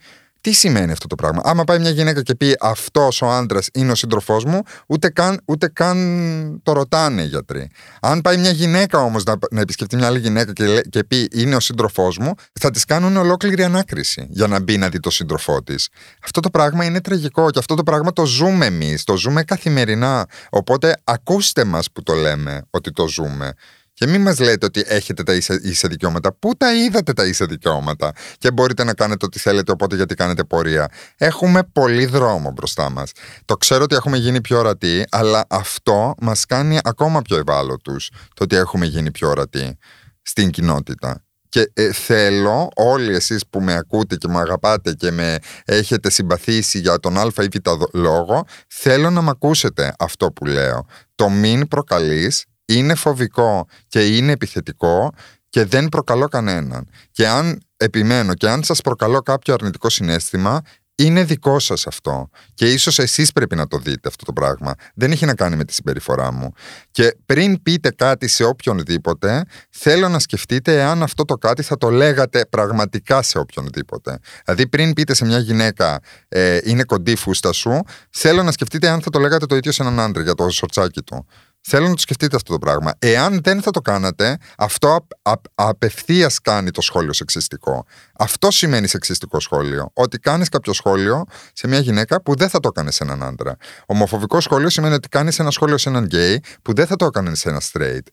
Τι 0.46 0.52
σημαίνει 0.52 0.92
αυτό 0.92 1.08
το 1.08 1.16
πράγμα; 1.16 1.42
Άμα 1.44 1.64
πάει 1.64 1.80
μια 1.80 1.90
γυναίκα 1.90 2.22
και 2.22 2.36
πει 2.36 2.56
αυτός 2.60 3.22
ο 3.22 3.30
άντρας 3.32 3.70
είναι 3.74 3.92
ο 3.92 3.96
σύντροφός 3.96 4.44
μου, 4.46 4.62
ούτε 4.88 5.10
καν, 5.10 5.42
ούτε 5.46 5.68
καν 5.68 6.60
το 6.64 6.72
ρωτάνε 6.72 7.22
οι 7.22 7.26
γιατροί. 7.26 7.70
Αν 8.02 8.22
πάει 8.22 8.38
μια 8.38 8.50
γυναίκα 8.50 9.00
όμως 9.00 9.24
να, 9.24 9.34
να 9.52 9.62
επισκεφτεί 9.62 9.96
μια 9.96 10.08
άλλη 10.08 10.20
γυναίκα 10.20 10.54
και, 10.54 10.82
και 10.90 11.04
πει 11.04 11.28
είναι 11.32 11.56
ο 11.56 11.60
σύντροφός 11.60 12.18
μου, 12.18 12.34
θα 12.60 12.72
της 12.72 12.86
κάνουν 12.86 13.18
ολόκληρη 13.18 13.64
ανάκριση 13.64 14.28
για 14.30 14.48
να 14.48 14.60
μπει 14.60 14.78
να 14.78 14.90
δει 14.90 15.00
το 15.00 15.10
σύντροφό 15.10 15.64
της. 15.64 15.90
Αυτό 16.24 16.40
το 16.40 16.50
πράγμα 16.50 16.86
είναι 16.86 17.02
τραγικό 17.02 17.50
και 17.50 17.60
αυτό 17.60 17.76
το 17.76 17.84
πράγμα 17.84 18.14
το 18.14 18.26
ζούμε 18.26 18.66
εμείς. 18.66 19.04
Το 19.04 19.18
ζούμε 19.18 19.44
καθημερινά. 19.44 20.28
Οπότε 20.50 21.02
ακούστε 21.04 21.64
μας 21.64 21.92
που 21.92 22.04
το 22.04 22.14
λέμε 22.14 22.62
ότι 22.70 22.92
το 22.92 23.08
ζούμε. 23.08 23.54
Και 23.98 24.08
μην 24.08 24.22
μας 24.22 24.40
λέτε 24.40 24.66
ότι 24.66 24.84
έχετε 24.88 25.24
τα 25.24 25.34
ίσα, 25.34 25.60
ίσα 25.64 25.88
δικαιώματα. 25.88 26.34
Πού 26.34 26.56
τα 26.58 26.74
είδατε 26.74 27.14
τα 27.14 27.26
ίσα 27.26 27.46
δικαιώματα; 27.46 28.12
Και 28.38 28.52
μπορείτε 28.52 28.84
να 28.84 28.94
κάνετε 28.94 29.26
ό,τι 29.26 29.40
θέλετε, 29.40 29.72
οπότε 29.72 29.96
γιατί 29.96 30.16
κάνετε 30.16 30.44
πορεία. 30.44 30.88
Έχουμε 31.18 31.64
πολύ 31.64 32.06
δρόμο 32.06 32.52
μπροστά 32.52 32.90
μας. 32.90 33.12
Το 33.46 33.58
ξέρω 33.58 33.84
ότι 33.84 33.96
έχουμε 33.96 34.18
γίνει 34.18 34.42
πιο 34.42 34.58
ορατοί, 34.58 35.04
αλλά 35.12 35.46
αυτό 35.50 36.14
μας 36.22 36.46
κάνει 36.46 36.80
ακόμα 36.84 37.22
πιο 37.22 37.38
ευάλωτους. 37.38 38.10
Το 38.34 38.44
ότι 38.44 38.56
έχουμε 38.56 38.86
γίνει 38.86 39.12
πιο 39.12 39.30
ορατοί 39.30 39.78
στην 40.22 40.50
κοινότητα. 40.50 41.24
Και 41.50 41.72
ε, 41.74 41.92
θέλω 41.92 42.70
όλοι 42.76 43.16
εσείς 43.16 43.48
που 43.50 43.62
με 43.62 43.74
ακούτε 43.74 44.16
και 44.16 44.28
με 44.28 44.40
αγαπάτε 44.40 44.94
και 44.94 45.12
με 45.12 45.38
έχετε 45.66 46.10
συμπαθήσει 46.10 46.80
για 46.80 47.00
τον 47.00 47.18
α 47.18 47.32
ή 47.38 47.48
β 47.48 47.72
λόγο, 47.94 48.46
θέλω 48.68 49.10
να 49.10 49.22
με 49.22 49.30
ακούσετε 49.30 49.94
αυτό 50.00 50.32
που 50.32 50.46
λέω. 50.46 50.86
Το 51.16 51.30
μην 51.30 51.68
προκαλείς 51.68 52.46
είναι 52.66 52.96
φοβικό 52.96 53.68
και 53.88 54.06
είναι 54.06 54.32
επιθετικό 54.32 55.14
και 55.50 55.66
δεν 55.66 55.90
προκαλώ 55.90 56.28
κανέναν. 56.28 56.90
Και 57.12 57.28
αν 57.28 57.62
επιμένω 57.78 58.34
και 58.34 58.50
αν 58.50 58.64
σας 58.64 58.82
προκαλώ 58.82 59.20
κάποιο 59.20 59.54
αρνητικό 59.54 59.90
συνέστημα, 59.90 60.62
είναι 60.96 61.24
δικό 61.24 61.60
σας 61.60 61.88
αυτό. 61.88 62.30
Και 62.54 62.72
ίσως 62.72 63.00
εσείς 63.00 63.32
πρέπει 63.32 63.56
να 63.56 63.68
το 63.68 63.78
δείτε 63.78 64.08
αυτό 64.08 64.26
το 64.26 64.34
πράγμα. 64.34 64.74
Δεν 64.96 65.12
έχει 65.12 65.26
να 65.26 65.36
κάνει 65.36 65.56
με 65.56 65.64
τη 65.64 65.74
συμπεριφορά 65.74 66.32
μου. 66.32 66.52
Και 66.92 67.18
πριν 67.26 67.62
πείτε 67.62 67.92
κάτι 67.92 68.28
σε 68.28 68.44
οποιονδήποτε, 68.44 69.44
θέλω 69.70 70.10
να 70.10 70.20
σκεφτείτε 70.20 70.80
εάν 70.80 71.04
αυτό 71.04 71.26
το 71.26 71.36
κάτι 71.36 71.62
θα 71.62 71.78
το 71.78 71.90
λέγατε 71.90 72.46
πραγματικά 72.50 73.22
σε 73.22 73.38
οποιονδήποτε. 73.38 74.20
Δηλαδή 74.46 74.68
πριν 74.68 74.94
πείτε 74.94 75.14
σε 75.14 75.26
μια 75.26 75.40
γυναίκα 75.40 76.00
ε, 76.28 76.60
είναι 76.64 76.84
κοντή 76.84 77.16
φούστα 77.16 77.52
σου, 77.52 77.80
θέλω 78.10 78.44
να 78.44 78.52
σκεφτείτε 78.52 78.90
αν 78.90 79.02
θα 79.02 79.10
το 79.10 79.20
λέγατε 79.20 79.46
το 79.46 79.56
ίδιο 79.56 79.72
σε 79.72 79.82
έναν 79.82 80.00
άντρα 80.00 80.24
για 80.24 80.34
το 80.34 80.50
σορτσάκι 80.50 81.02
του. 81.02 81.26
Θέλω 81.68 81.88
να 81.88 81.94
το 81.94 82.02
σκεφτείτε 82.02 82.36
αυτό 82.36 82.52
το 82.52 82.60
πράγμα. 82.60 82.92
Εάν 83.00 83.40
δεν 83.44 83.62
θα 83.62 83.72
το 83.72 83.82
κάνατε, 83.82 84.38
αυτό 84.58 85.08
απευθείας 85.56 86.42
κάνει 86.42 86.72
το 86.72 86.82
σχόλιο 86.82 87.14
σεξιστικό. 87.14 87.86
Αυτό 88.18 88.52
σημαίνει 88.52 88.88
σεξιστικό 88.88 89.40
σχόλιο. 89.40 89.90
Ότι 89.94 90.20
κάνεις 90.20 90.50
κάποιο 90.50 90.74
σχόλιο 90.74 91.24
σε 91.54 91.68
μια 91.68 91.80
γυναίκα 91.80 92.22
που 92.22 92.36
δεν 92.36 92.50
θα 92.50 92.60
το 92.60 92.68
έκανε 92.68 92.92
σε 92.92 93.04
έναν 93.04 93.24
άντρα. 93.24 93.56
Ομοφοβικό 93.86 94.40
σχόλιο 94.40 94.70
σημαίνει 94.70 94.94
ότι 94.94 95.08
κάνεις 95.08 95.40
ένα 95.40 95.52
σχόλιο 95.52 95.78
σε 95.78 95.90
έναν 95.90 96.04
γκέι 96.04 96.44
που 96.62 96.74
δεν 96.74 96.88
θα 96.88 96.96
το 96.96 97.06
έκανε 97.06 97.36
σε 97.36 97.50
ένα 97.50 97.62
straight. 97.72 98.08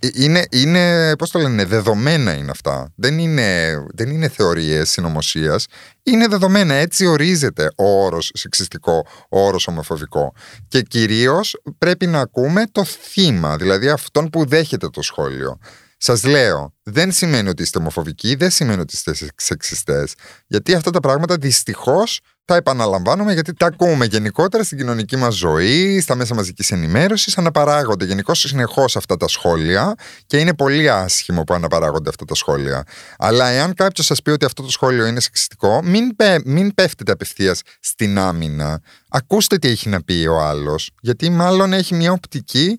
Ε, 0.00 0.08
είναι, 0.12 0.44
είναι 0.50 1.12
πώς 1.16 1.30
το 1.30 1.38
λένε, 1.38 1.64
δεδομένα 1.64 2.34
είναι 2.34 2.50
αυτά. 2.50 2.92
Δεν 2.94 3.18
είναι, 3.18 3.76
δεν 3.94 4.10
είναι 4.10 4.28
θεωρίες 4.28 4.90
συνωμοσίας. 4.90 5.66
Είναι 6.02 6.26
δεδομένα. 6.26 6.74
Έτσι 6.74 7.06
ορίζεται 7.06 7.70
ο 7.76 8.04
όρος 8.04 8.30
σεξιστικό, 8.34 9.06
ο 9.28 9.40
όρος 9.40 9.66
ομοφοβικό. 9.66 10.32
Και 10.68 10.82
κυρίως 10.82 11.60
πρέπει 11.78 12.06
να 12.06 12.20
ακούμε 12.20 12.64
το 12.72 12.84
θύμα, 12.84 13.56
δηλαδή 13.56 13.88
αυτόν 13.88 14.30
που 14.30 14.46
δέχεται 14.46 14.88
το 14.88 15.02
σχόλιο. 15.02 15.58
Σας 16.00 16.24
λέω, 16.24 16.74
δεν 16.82 17.12
σημαίνει 17.12 17.48
ότι 17.48 17.62
είστε 17.62 17.78
ομοφοβικοί, 17.78 18.34
δεν 18.34 18.50
σημαίνει 18.50 18.80
ότι 18.80 18.94
είστε 18.94 19.32
σεξιστές. 19.36 20.14
Γιατί 20.46 20.74
αυτά 20.74 20.90
τα 20.90 21.00
πράγματα 21.00 21.36
δυστυχώς 21.36 22.20
τα 22.44 22.56
επαναλαμβάνουμε 22.56 23.32
γιατί 23.32 23.54
τα 23.54 23.66
ακούμε 23.66 24.04
γενικότερα 24.04 24.62
στην 24.62 24.78
κοινωνική 24.78 25.16
μας 25.16 25.34
ζωή, 25.34 26.00
στα 26.00 26.14
μέσα 26.14 26.34
μαζικής 26.34 26.70
ενημέρωσης. 26.70 27.38
Αναπαράγονται 27.38 28.04
γενικώς 28.04 28.38
συνεχώς 28.38 28.96
αυτά 28.96 29.16
τα 29.16 29.28
σχόλια 29.28 29.94
και 30.26 30.38
είναι 30.38 30.54
πολύ 30.54 30.90
άσχημο 30.90 31.42
που 31.42 31.54
αναπαράγονται 31.54 32.08
αυτά 32.08 32.24
τα 32.24 32.34
σχόλια. 32.34 32.84
Αλλά 33.18 33.48
εάν 33.48 33.74
κάποιος 33.74 34.06
σας 34.06 34.22
πει 34.22 34.30
ότι 34.30 34.44
αυτό 34.44 34.62
το 34.62 34.70
σχόλιο 34.70 35.06
είναι 35.06 35.20
σεξιστικό, 35.20 35.82
μην, 35.82 36.16
πέ, 36.16 36.40
μην 36.44 36.74
πέφτετε 36.74 37.12
απευθείας 37.12 37.60
στην 37.80 38.18
άμυνα. 38.18 38.80
Ακούστε 39.08 39.58
τι 39.58 39.68
έχει 39.68 39.88
να 39.88 40.02
πει 40.02 40.26
ο 40.26 40.40
άλλος, 40.40 40.90
γιατί 41.00 41.30
μάλλον 41.30 41.72
έχει 41.72 41.94
μια 41.94 42.12
οπτική 42.12 42.78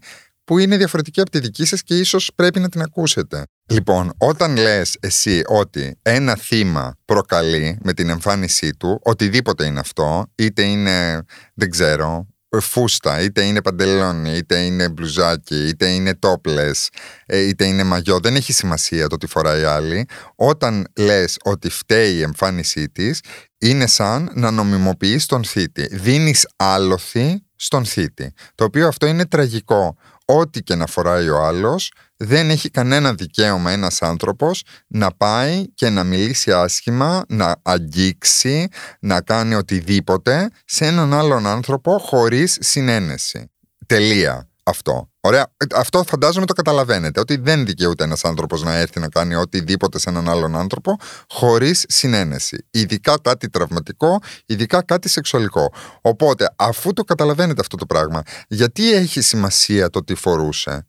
που 0.50 0.58
είναι 0.58 0.78
διαφορετική 0.78 1.22
από 1.22 1.30
τη 1.30 1.40
δική 1.40 1.66
σας 1.66 1.84
και 1.84 1.98
ίσως 1.98 2.32
πρέπει 2.36 2.60
να 2.60 2.70
την 2.70 2.82
ακούσετε. 2.82 3.44
Λοιπόν, 3.72 4.14
όταν 4.18 4.58
λες 4.58 4.98
εσύ 5.00 5.42
ότι 5.46 6.00
ένα 6.02 6.36
θύμα 6.36 6.98
προκαλεί 7.06 7.78
με 7.82 7.94
την 7.94 8.10
εμφάνισή 8.10 8.72
του, 8.78 9.00
οτιδήποτε 9.04 9.66
είναι 9.66 9.80
αυτό, 9.80 10.32
είτε 10.36 10.62
είναι, 10.62 11.24
δεν 11.54 11.70
ξέρω, 11.70 12.28
φούστα, 12.60 13.22
είτε 13.22 13.44
είναι 13.44 13.62
παντελόνι, 13.62 14.38
είτε 14.38 14.60
είναι 14.60 14.90
μπλουζάκι, 14.90 15.68
είτε 15.68 15.88
είναι 15.88 16.16
τόπλες, 16.16 16.90
είτε 17.28 17.66
είναι 17.66 17.84
μαγιό, 17.84 18.20
δεν 18.20 18.36
έχει 18.36 18.54
σημασία 18.54 19.08
το 19.08 19.18
τι 19.18 19.28
φοράει 19.28 19.64
άλλη. 19.64 20.06
Όταν 20.36 20.88
λες 20.98 21.38
ότι 21.44 21.70
φταίει 21.70 22.14
η 22.14 22.22
εμφάνισή 22.22 22.90
της, 22.90 23.20
είναι 23.58 23.88
σαν 23.88 24.32
να 24.34 24.52
νομιμοποιείς 24.52 25.26
τον 25.26 25.44
θήτη. 25.44 25.88
Δίνεις 25.92 26.48
άλοθη 26.56 27.44
στον 27.56 27.86
θήτη, 27.86 28.34
το 28.56 28.64
οποίο 28.64 28.88
αυτό 28.88 29.08
είναι 29.08 29.26
τραγικό 29.26 29.98
ό,τι 30.32 30.62
και 30.64 30.76
να 30.76 30.86
φοράει 30.86 31.30
ο 31.30 31.44
άλλος, 31.44 31.92
δεν 32.18 32.50
έχει 32.50 32.70
κανένα 32.70 33.14
δικαίωμα 33.14 33.72
ένας 33.72 34.02
άνθρωπος 34.02 34.64
να 34.88 35.12
πάει 35.12 35.66
και 35.74 35.90
να 35.90 36.04
μιλήσει 36.04 36.52
άσχημα, 36.52 37.26
να 37.28 37.56
αγγίξει, 37.62 38.68
να 39.00 39.22
κάνει 39.22 39.56
οτιδήποτε 39.56 40.50
σε 40.66 40.86
έναν 40.86 41.14
άλλον 41.14 41.48
άνθρωπο 41.48 41.98
χωρίς 42.00 42.58
συνένεση. 42.60 43.52
Τελεία 43.86 44.48
αυτό. 44.64 45.10
Ωραία. 45.30 45.52
Αυτό 45.76 46.04
φαντάζομαι 46.04 46.46
το 46.46 46.54
καταλαβαίνετε. 46.54 47.20
Ότι 47.20 47.38
δεν 47.38 47.66
δικαιούται 47.66 48.04
ένας 48.04 48.26
άνθρωπος 48.26 48.64
να 48.64 48.76
έρθει 48.76 49.00
να 49.00 49.10
κάνει 49.10 49.36
οτιδήποτε 49.36 50.00
σε 50.00 50.10
έναν 50.10 50.30
άλλον 50.30 50.56
άνθρωπο 50.56 50.98
χωρίς 51.30 51.86
συνένεση. 51.88 52.68
Ειδικά 52.72 53.18
κάτι 53.22 53.50
τραυματικό, 53.50 54.20
ειδικά 54.46 54.82
κάτι 54.84 55.10
σεξουαλικό. 55.10 55.74
Οπότε, 56.02 56.54
αφού 56.56 56.94
το 56.94 57.04
καταλαβαίνετε 57.04 57.62
αυτό 57.62 57.78
το 57.78 57.86
πράγμα, 57.86 58.22
γιατί 58.48 58.94
έχει 58.94 59.22
σημασία 59.22 59.90
το 59.90 60.04
τι 60.04 60.16
φορούσε; 60.16 60.88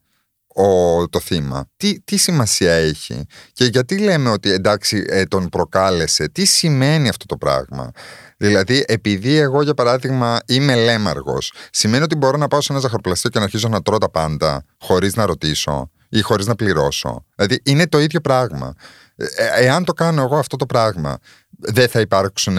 Ο, 0.53 1.07
το 1.09 1.19
θύμα. 1.19 1.65
Τι, 1.77 2.01
τι 2.01 2.17
σημασία 2.17 2.73
έχει. 2.73 3.25
Και 3.53 3.65
γιατί 3.65 3.97
λέμε 3.97 4.29
ότι 4.29 4.51
εντάξει 4.51 5.05
ε, 5.07 5.23
τον 5.23 5.49
προκάλεσε. 5.49 6.29
Τι 6.29 6.45
σημαίνει 6.45 7.09
αυτό 7.09 7.25
το 7.25 7.37
πράγμα; 7.37 7.91
Δηλαδή, 8.37 8.83
επειδή 8.87 9.35
εγώ 9.35 9.61
για 9.61 9.73
παράδειγμα 9.73 10.39
είμαι 10.45 10.75
λέμαργος, 10.75 11.53
σημαίνει 11.71 12.03
ότι 12.03 12.15
μπορώ 12.15 12.37
να 12.37 12.47
πάω 12.47 12.61
σε 12.61 12.71
ένα 12.71 12.81
ζαχαροπλαστείο 12.81 13.29
και 13.29 13.37
να 13.37 13.43
αρχίσω 13.43 13.67
να 13.67 13.81
τρώω 13.81 13.97
τα 13.97 14.09
πάντα, 14.09 14.65
χωρίς 14.79 15.15
να 15.15 15.25
ρωτήσω 15.25 15.91
ή 16.09 16.21
χωρίς 16.21 16.45
να 16.45 16.55
πληρώσω. 16.55 17.25
Δηλαδή, 17.35 17.61
είναι 17.63 17.87
το 17.87 17.99
ίδιο 17.99 18.21
πράγμα. 18.21 18.73
Ε, 19.15 19.25
ε, 19.25 19.65
εάν 19.65 19.85
το 19.85 19.93
κάνω 19.93 20.21
εγώ 20.21 20.37
αυτό 20.37 20.55
το 20.55 20.65
πράγμα, 20.65 21.17
δεν 21.61 21.89
θα 21.89 21.99
υπάρξουν. 21.99 22.57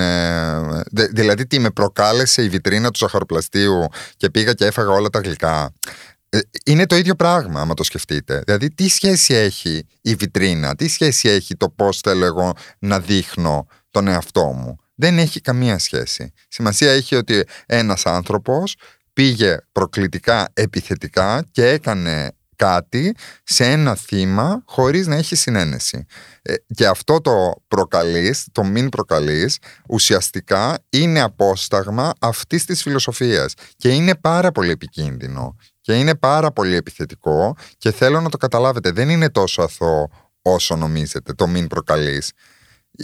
δηλαδή, 1.13 1.47
τι 1.47 1.59
με 1.59 1.71
προκάλεσε 1.71 2.43
η 2.43 2.49
βιτρίνα 2.49 2.91
του 2.91 2.99
ζαχαροπλαστείου 2.99 3.89
και 4.17 4.31
πήγα 4.31 4.53
και 4.53 4.65
έφαγα 4.65 4.91
όλα 4.91 5.09
τα 5.09 5.19
γλυκά. 5.19 5.73
Ε, 6.35 6.39
είναι 6.67 6.87
το 6.87 6.97
ίδιο 6.97 7.15
πράγμα, 7.15 7.61
άμα 7.61 7.75
το 7.75 7.83
σκεφτείτε. 7.83 8.43
Δηλαδή, 8.45 8.71
τι 8.71 8.89
σχέση 8.89 9.35
έχει 9.35 9.87
η 10.01 10.15
βιτρίνα, 10.15 10.75
τι 10.75 10.89
σχέση 10.89 11.29
έχει 11.29 11.57
το 11.57 11.69
πώς 11.69 12.01
θέλω 12.01 12.25
εγώ 12.25 12.53
να 12.79 13.01
δείχνω 13.01 13.67
τον 13.91 14.09
εαυτό 14.09 14.45
μου 14.45 14.77
δεν 15.03 15.19
έχει 15.19 15.41
καμία 15.41 15.79
σχέση. 15.79 16.33
Σημασία 16.49 16.91
έχει 16.91 17.15
ότι 17.15 17.45
ένας 17.67 18.07
άνθρωπος 18.07 18.77
πήγε 19.13 19.57
προκλητικά 19.73 20.49
επιθετικά 20.53 21.45
και 21.51 21.69
έκανε 21.69 22.33
κάτι 22.57 23.15
σε 23.45 23.65
ένα 23.65 23.95
θύμα 23.95 24.63
χωρίς 24.67 25.07
να 25.07 25.17
έχει 25.17 25.37
συνένεση. 25.37 26.05
Ε, 26.43 26.55
και 26.75 26.87
αυτό 26.87 27.21
το 27.21 27.53
προκαλείς, 27.69 28.49
το 28.53 28.65
μην 28.65 28.89
προκαλείς, 28.89 29.59
ουσιαστικά 29.89 30.79
είναι 30.91 31.21
απόσταγμα 31.21 32.13
αυτής 32.21 32.65
της 32.65 32.83
φιλοσοφίας 32.83 33.55
και 33.77 33.89
είναι 33.89 34.15
πάρα 34.15 34.53
πολύ 34.53 34.71
επικίνδυνο 34.71 35.57
και 35.83 35.99
είναι 35.99 36.15
πάρα 36.15 36.53
πολύ 36.53 36.75
επιθετικό 36.75 37.57
και 37.79 37.91
θέλω 37.91 38.21
να 38.21 38.29
το 38.29 38.37
καταλάβετε, 38.37 38.91
δεν 38.91 39.09
είναι 39.09 39.31
τόσο 39.31 39.63
αθώο 39.63 40.11
όσο 40.43 40.77
νομίζετε 40.77 41.33
το 41.33 41.47
μην 41.47 41.67
προκαλείς. 41.67 42.33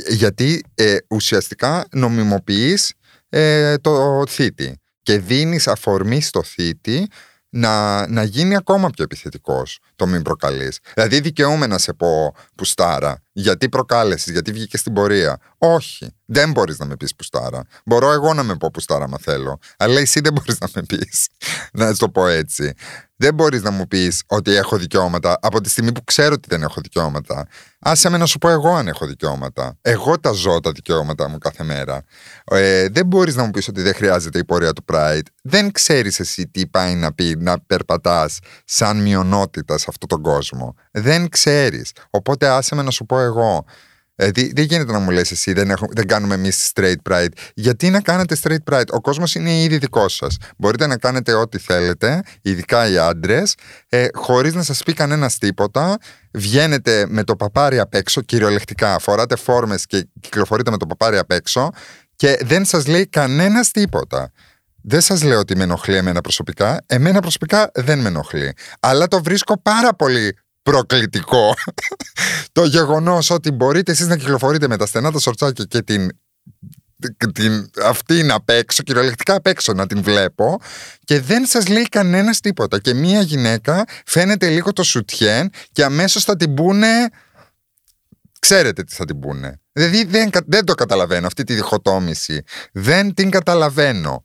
Γιατί 0.08 0.64
ε, 0.74 0.96
ουσιαστικά 1.08 1.86
νομιμοποιείς 1.90 2.92
ε, 3.28 3.76
το 3.76 4.24
θήτη 4.28 4.80
και 5.02 5.18
δίνεις 5.18 5.68
αφορμή 5.68 6.20
στο 6.20 6.42
θήτη 6.42 7.06
να, 7.48 8.06
να 8.08 8.22
γίνει 8.22 8.56
ακόμα 8.56 8.90
πιο 8.90 9.04
επιθετικός 9.04 9.78
το 9.98 10.06
μην 10.06 10.22
προκαλείς. 10.22 10.78
Δηλαδή 10.94 11.20
δικαιούμαι 11.20 11.66
να 11.66 11.78
σε 11.78 11.92
πω 11.92 12.34
πουστάρα 12.54 13.22
Γιατί 13.32 13.68
προκάλεσες, 13.68 14.32
γιατί 14.32 14.52
βγήκες 14.52 14.80
στην 14.80 14.92
πορεία. 14.92 15.38
Όχι. 15.58 16.12
Δεν 16.30 16.50
μπορείς 16.50 16.78
να 16.78 16.86
με 16.86 16.96
πεις 16.96 17.14
πουστάρα. 17.14 17.62
Μπορώ 17.84 18.12
εγώ 18.12 18.34
να 18.34 18.42
με 18.42 18.56
πω 18.56 18.70
πουστάρα, 18.72 19.04
άμα 19.04 19.18
θέλω. 19.18 19.58
Αλλά 19.76 20.00
εσύ 20.00 20.20
δεν 20.20 20.32
μπορείς 20.32 20.58
να 20.60 20.68
με 20.74 20.82
πεις. 20.82 21.28
να 21.72 21.96
το 21.96 22.08
πω 22.08 22.26
έτσι. 22.26 22.74
Δεν 23.16 23.34
μπορείς 23.34 23.62
να 23.62 23.70
μου 23.70 23.86
πεις 23.86 24.22
ότι 24.26 24.54
έχω 24.54 24.76
δικαιώματα 24.76 25.38
από 25.42 25.60
τη 25.60 25.68
στιγμή 25.68 25.92
που 25.92 26.04
ξέρω 26.04 26.32
ότι 26.32 26.48
δεν 26.48 26.62
έχω 26.62 26.80
δικαιώματα. 26.80 27.46
Άσε 27.78 28.08
με 28.08 28.16
να 28.16 28.26
σου 28.26 28.38
πω 28.38 28.48
εγώ 28.48 28.74
αν 28.74 28.88
έχω 28.88 29.06
δικαιώματα. 29.06 29.78
Εγώ 29.82 30.20
τα 30.20 30.32
ζω 30.32 30.60
τα 30.60 30.72
δικαιώματα 30.72 31.28
μου 31.28 31.38
κάθε 31.38 31.64
μέρα. 31.64 32.04
Ε, 32.44 32.88
δεν 32.88 33.06
μπορείς 33.06 33.34
να 33.34 33.44
μου 33.44 33.50
πεις 33.50 33.68
ότι 33.68 33.82
δεν 33.82 33.94
χρειάζεται 33.94 34.38
η 34.38 34.44
πορεία 34.44 34.72
του 34.72 34.84
Pride. 34.92 35.26
Δεν 35.42 35.72
ξέρεις 35.72 36.20
εσύ 36.20 36.48
τι 36.48 36.66
πάει 36.66 36.94
να 36.94 37.12
πει 37.12 37.36
να 37.38 37.60
περπατάς 37.60 38.38
σαν 38.64 39.02
μειονότητα 39.02 39.78
σε 39.78 39.86
αυτόν 39.88 40.08
τον 40.08 40.22
κόσμο. 40.22 40.74
Δεν 40.90 41.28
ξέρεις. 41.28 41.92
Οπότε 42.10 42.48
άσε 42.48 42.74
με 42.74 42.82
να 42.82 42.90
σου 42.90 43.06
πω 43.06 43.20
εγώ. 43.20 43.64
Ε, 44.20 44.30
δεν 44.30 44.64
γίνεται 44.64 44.92
να 44.92 44.98
μου 44.98 45.10
λες 45.10 45.30
εσύ, 45.30 45.52
δεν, 45.52 45.70
έχω, 45.70 45.86
δεν 45.90 46.06
κάνουμε 46.06 46.34
εμείς 46.34 46.72
straight 46.74 47.10
pride. 47.10 47.28
Γιατί 47.54 47.90
να 47.90 48.00
κάνετε 48.00 48.36
straight 48.42 48.72
pride, 48.72 48.88
ο 48.90 49.00
κόσμος 49.00 49.34
είναι 49.34 49.62
ήδη 49.62 49.78
δικός 49.78 50.14
σας. 50.14 50.36
Μπορείτε 50.56 50.86
να 50.86 50.96
κάνετε 50.96 51.32
ό,τι 51.32 51.58
θέλετε, 51.58 52.22
ειδικά 52.42 52.88
οι 52.88 52.98
άντρες, 52.98 53.54
ε, 53.88 54.06
χωρίς 54.14 54.54
να 54.54 54.62
σας 54.62 54.82
πει 54.82 54.92
κανένας 54.92 55.38
τίποτα. 55.38 55.96
Βγαίνετε 56.32 57.06
με 57.08 57.24
το 57.24 57.36
παπάρι 57.36 57.78
απ' 57.78 57.94
έξω, 57.94 58.20
κυριολεκτικά. 58.20 58.98
Φοράτε 58.98 59.36
φόρμες 59.36 59.86
και 59.86 60.08
κυκλοφορείτε 60.20 60.70
με 60.70 60.76
το 60.76 60.86
παπάρι 60.86 61.18
απ' 61.18 61.30
έξω 61.30 61.70
και 62.16 62.38
δεν 62.42 62.64
σας 62.64 62.86
λέει 62.86 63.06
κανένας 63.06 63.70
τίποτα. 63.70 64.32
Δεν 64.90 65.00
σας 65.00 65.22
λέω 65.22 65.38
ότι 65.38 65.56
με 65.56 65.62
ενοχλεί 65.62 65.96
εμένα 65.96 66.20
προσωπικά. 66.20 66.84
Εμένα 66.86 67.20
προσωπικά 67.20 67.70
δεν 67.74 67.98
με 67.98 68.08
ενοχλεί. 68.08 68.52
Αλλά 68.80 69.08
το 69.08 69.22
βρίσκω 69.22 69.60
πάρα 69.60 69.94
πολύ 69.94 70.38
προκλητικό. 70.62 71.54
Το 72.52 72.64
γεγονός 72.64 73.30
ότι 73.30 73.50
μπορείτε 73.50 73.92
εσείς 73.92 74.06
να 74.06 74.16
κυκλοφορείτε 74.16 74.68
με 74.68 74.76
τα 74.76 74.86
στενά 74.86 75.12
τα 75.12 75.18
σορτσάκια 75.18 75.64
και 75.64 75.82
την 75.82 76.10
την, 77.32 77.70
αυτή 77.84 78.18
είναι 78.18 78.32
απ' 78.32 78.50
έξω, 78.50 78.82
κυριολεκτικά 78.82 79.34
απ' 79.34 79.46
έξω 79.46 79.72
να 79.72 79.86
την 79.86 80.02
βλέπω 80.02 80.60
και 81.04 81.20
δεν 81.20 81.46
σας 81.46 81.68
λέει 81.68 81.88
κανένας 81.88 82.40
τίποτα. 82.40 82.78
Και 82.78 82.94
μία 82.94 83.20
γυναίκα 83.20 83.84
φαίνεται 84.06 84.48
λίγο 84.48 84.72
το 84.72 84.82
σουτιέν 84.82 85.50
και 85.72 85.84
αμέσως 85.84 86.24
θα 86.24 86.36
την 86.36 86.54
πούνε 86.54 87.08
ξέρετε 88.38 88.82
τι 88.84 88.94
θα 88.94 89.04
την 89.04 89.18
πούνε. 89.18 89.60
Δηλαδή 89.72 90.04
δεν, 90.04 90.30
δεν 90.46 90.64
το 90.64 90.74
καταλαβαίνω 90.74 91.26
αυτή 91.26 91.44
τη 91.44 91.54
διχοτόμηση. 91.54 92.42
Δεν 92.72 93.14
την 93.14 93.30
καταλαβαίνω 93.30 94.22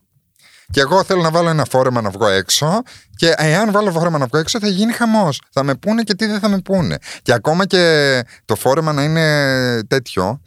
και 0.70 0.80
εγώ 0.80 1.04
θέλω 1.04 1.22
να 1.22 1.30
βάλω 1.30 1.48
ένα 1.48 1.64
φόρεμα 1.64 2.00
να 2.00 2.10
βγω 2.10 2.28
έξω. 2.28 2.82
Και 3.16 3.34
εάν 3.36 3.72
βάλω 3.72 3.90
φόρεμα 3.90 4.18
να 4.18 4.26
βγω 4.26 4.38
έξω, 4.38 4.58
θα 4.58 4.68
γίνει 4.68 4.92
χαμός. 4.92 5.40
Θα 5.50 5.62
με 5.62 5.74
πούνε 5.74 6.02
και 6.02 6.14
τι 6.14 6.26
δεν 6.26 6.40
θα 6.40 6.48
με 6.48 6.58
πούνε. 6.60 6.98
Και 7.22 7.32
ακόμα 7.32 7.66
και 7.66 8.24
το 8.44 8.56
φόρεμα 8.56 8.92
να 8.92 9.02
είναι 9.02 9.82
τέτοιο, 9.88 10.40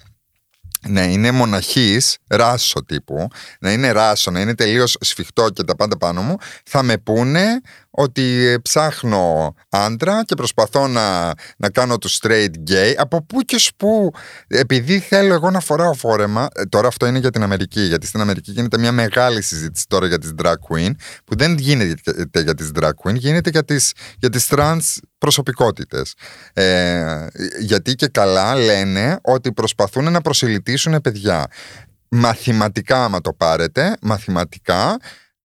να 0.88 1.04
είναι 1.04 1.32
μοναχής, 1.32 2.18
ράσο 2.28 2.86
τύπου, 2.86 3.28
να 3.60 3.72
είναι 3.72 3.92
ράσο, 3.92 4.32
να 4.32 4.40
είναι 4.40 4.56
τελείως 4.56 4.98
σφιχτό 5.00 5.50
και 5.50 5.64
τα 5.64 5.76
πάντα 5.76 5.98
πάνω 5.98 6.22
μου, 6.22 6.36
θα 6.66 6.84
με 6.84 6.98
πούνε 6.98 7.62
ότι 8.00 8.58
ψάχνω 8.62 9.56
άντρα 9.70 10.24
και 10.26 10.36
προσπαθώ 10.36 10.88
να, 10.88 11.34
να 11.58 11.70
κάνω 11.70 11.98
τους 11.98 12.20
straight 12.22 12.52
gay. 12.70 12.94
Από 12.98 13.26
πού 13.26 13.42
και 13.42 13.58
σπου, 13.58 14.12
επειδή 14.48 15.00
θέλω 15.00 15.34
εγώ 15.34 15.52
να 15.52 15.60
φοράω 15.60 15.94
φόρεμα, 15.94 16.48
ε, 16.56 16.66
τώρα 16.66 16.88
αυτό 16.88 17.06
είναι 17.06 17.20
για 17.20 17.30
την 17.30 17.44
Αμερική, 17.44 17.82
γιατί 17.82 18.08
στην 18.08 18.22
Αμερική 18.22 18.52
γίνεται 18.52 18.78
μια 18.78 18.92
μεγάλη 18.92 19.42
συζήτηση 19.42 19.86
τώρα 19.88 20.08
για 20.08 20.20
τις 20.20 20.34
drag 20.42 20.54
queen, 20.70 20.92
που 21.26 21.36
δεν 21.38 21.58
γίνεται 21.58 22.42
για 22.42 22.54
τις 22.54 22.72
drag 22.76 22.92
queen, 23.04 23.16
γίνεται 23.16 23.50
για 23.50 23.64
τις, 23.66 23.94
για 24.20 24.30
τις 24.30 24.48
trans 24.50 24.80
προσωπικότητες. 25.18 26.14
Ε, 26.54 27.28
γιατί 27.60 27.96
και 27.96 28.08
καλά 28.08 28.56
λένε 28.56 29.20
ότι 29.22 29.54
προσπαθούν 29.54 30.12
να 30.12 30.22
προσελητήσουν 30.22 31.02
παιδιά. 31.02 31.48
Μαθηματικά, 32.10 33.04
άμα 33.04 33.22
το 33.22 33.34
πάρετε, 33.34 33.98
μαθηματικά 34.02 34.98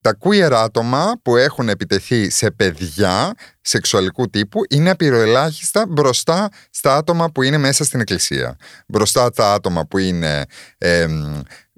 τα 0.01 0.17
queer 0.21 0.53
άτομα 0.53 1.13
που 1.23 1.37
έχουν 1.37 1.69
επιτεθεί 1.69 2.31
σε 2.31 2.51
παιδιά 2.51 3.35
σεξουαλικού 3.61 4.31
τύπου 4.31 4.61
είναι 4.71 4.91
απειροελάχιστα 4.91 5.87
μπροστά 5.89 6.49
στα 6.71 6.97
άτομα 6.97 7.31
που 7.31 7.43
είναι 7.43 7.59
μέσα 7.59 7.85
στην 7.85 8.01
εκκλησία. 8.01 8.57
Μπροστά 8.87 9.29
στα 9.33 9.53
άτομα 9.53 9.87
που 9.87 9.99
είναι 9.99 10.45
ε, 10.79 11.07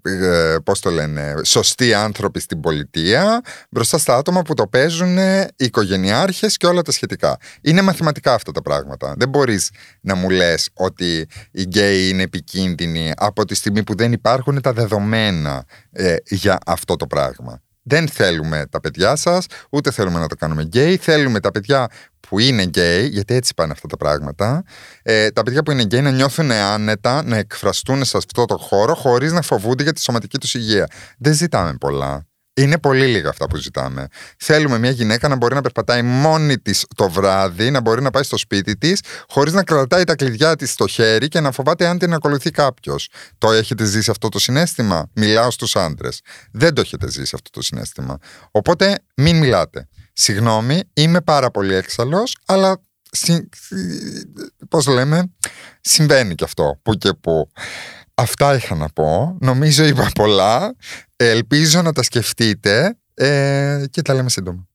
ε, 0.04 0.56
πώς 0.64 0.80
το 0.80 0.90
λένε, 0.90 1.34
σωστοί 1.44 1.94
άνθρωποι 1.94 2.40
στην 2.40 2.60
πολιτεία, 2.60 3.40
μπροστά 3.70 3.98
στα 3.98 4.16
άτομα 4.16 4.42
που 4.42 4.54
το 4.54 4.66
παίζουν 4.66 5.18
οι 5.18 5.46
οικογενειάρχες 5.56 6.56
και 6.56 6.66
όλα 6.66 6.82
τα 6.82 6.92
σχετικά. 6.92 7.36
Είναι 7.60 7.82
μαθηματικά 7.82 8.34
αυτά 8.34 8.52
τα 8.52 8.62
πράγματα. 8.62 9.14
Δεν 9.18 9.28
μπορείς 9.28 9.70
να 10.00 10.14
μου 10.14 10.30
λες 10.30 10.68
ότι 10.74 11.28
οι 11.50 11.62
γκέι 11.62 12.08
είναι 12.08 12.22
επικίνδυνοι 12.22 13.12
από 13.16 13.44
τη 13.44 13.54
στιγμή 13.54 13.82
που 13.82 13.94
δεν 13.94 14.12
υπάρχουν 14.12 14.60
τα 14.60 14.72
δεδομένα 14.72 15.64
ε, 15.90 16.16
για 16.28 16.58
αυτό 16.66 16.96
το 16.96 17.06
πράγμα. 17.06 17.62
Δεν 17.82 18.08
θέλουμε 18.08 18.66
τα 18.70 18.80
παιδιά 18.80 19.16
σας, 19.16 19.46
ούτε 19.70 19.90
θέλουμε 19.90 20.18
να 20.18 20.26
τα 20.26 20.34
κάνουμε 20.34 20.62
γκέι. 20.62 20.96
Θέλουμε 20.96 21.40
τα 21.40 21.50
παιδιά 21.50 21.88
που 22.20 22.38
είναι 22.38 22.62
γκέι, 22.62 23.06
γιατί 23.06 23.34
έτσι 23.34 23.54
πάνε 23.54 23.72
αυτά 23.72 23.86
τα 23.86 23.96
πράγματα, 23.96 24.64
ε, 25.02 25.30
τα 25.30 25.42
παιδιά 25.42 25.62
που 25.62 25.70
είναι 25.70 25.82
γκέι 25.82 26.00
να 26.00 26.10
νιώθουν 26.10 26.50
άνετα, 26.50 27.22
να 27.22 27.36
εκφραστούν 27.36 28.04
σε 28.04 28.16
αυτό 28.16 28.44
το 28.44 28.56
χώρο 28.56 28.94
χωρίς 28.94 29.32
να 29.32 29.42
φοβούνται 29.42 29.82
για 29.82 29.92
τη 29.92 30.00
σωματική 30.00 30.38
τους 30.38 30.54
υγεία. 30.54 30.86
Δεν 31.18 31.32
ζητάμε 31.32 31.74
πολλά. 31.80 32.26
Είναι 32.54 32.78
πολύ 32.78 33.06
λίγα 33.06 33.28
αυτά 33.28 33.46
που 33.46 33.56
ζητάμε. 33.56 34.06
Θέλουμε 34.38 34.78
μια 34.78 34.90
γυναίκα 34.90 35.28
να 35.28 35.36
μπορεί 35.36 35.54
να 35.54 35.60
περπατάει 35.60 36.02
μόνη 36.02 36.58
της 36.58 36.86
το 36.96 37.10
βράδυ, 37.10 37.70
να 37.70 37.80
μπορεί 37.80 38.02
να 38.02 38.10
πάει 38.10 38.22
στο 38.22 38.36
σπίτι 38.36 38.76
της, 38.76 39.00
χωρίς 39.28 39.52
να 39.52 39.62
κρατάει 39.62 40.04
τα 40.04 40.14
κλειδιά 40.14 40.56
της 40.56 40.70
στο 40.72 40.86
χέρι 40.86 41.28
και 41.28 41.40
να 41.40 41.50
φοβάται 41.52 41.86
αν 41.86 41.98
την 41.98 42.12
ακολουθεί 42.14 42.50
κάποιος. 42.50 43.08
Το 43.38 43.52
έχετε 43.52 43.84
ζήσει 43.84 44.10
αυτό 44.10 44.28
το 44.28 44.38
συνέστημα; 44.38 45.10
Μιλάω 45.14 45.50
στους 45.50 45.76
άντρες. 45.76 46.20
Δεν 46.52 46.74
το 46.74 46.80
έχετε 46.80 47.10
ζήσει 47.10 47.34
αυτό 47.34 47.50
το 47.50 47.62
συνέστημα. 47.62 48.18
Οπότε 48.50 48.98
μην 49.16 49.36
μιλάτε. 49.38 49.88
Συγγνώμη, 50.12 50.80
είμαι 50.92 51.20
πάρα 51.20 51.50
πολύ 51.50 51.74
έξαλλος, 51.74 52.36
αλλά 52.46 52.80
πώς 54.68 54.86
λέμε, 54.86 55.32
συμβαίνει 55.80 56.34
και 56.34 56.44
αυτό 56.44 56.80
που 56.82 56.94
και 56.94 57.12
που. 57.12 57.50
Αυτά 58.14 58.54
είχα 58.54 58.74
να 58.74 58.88
πω. 58.88 59.36
Νομίζω 59.40 59.84
είπα 59.84 60.10
πολλά. 60.14 60.74
Ελπίζω 61.16 61.82
να 61.82 61.92
τα 61.92 62.02
σκεφτείτε 62.02 62.96
ε, 63.14 63.84
και 63.90 64.02
τα 64.02 64.14
λέμε 64.14 64.30
σύντομα. 64.30 64.66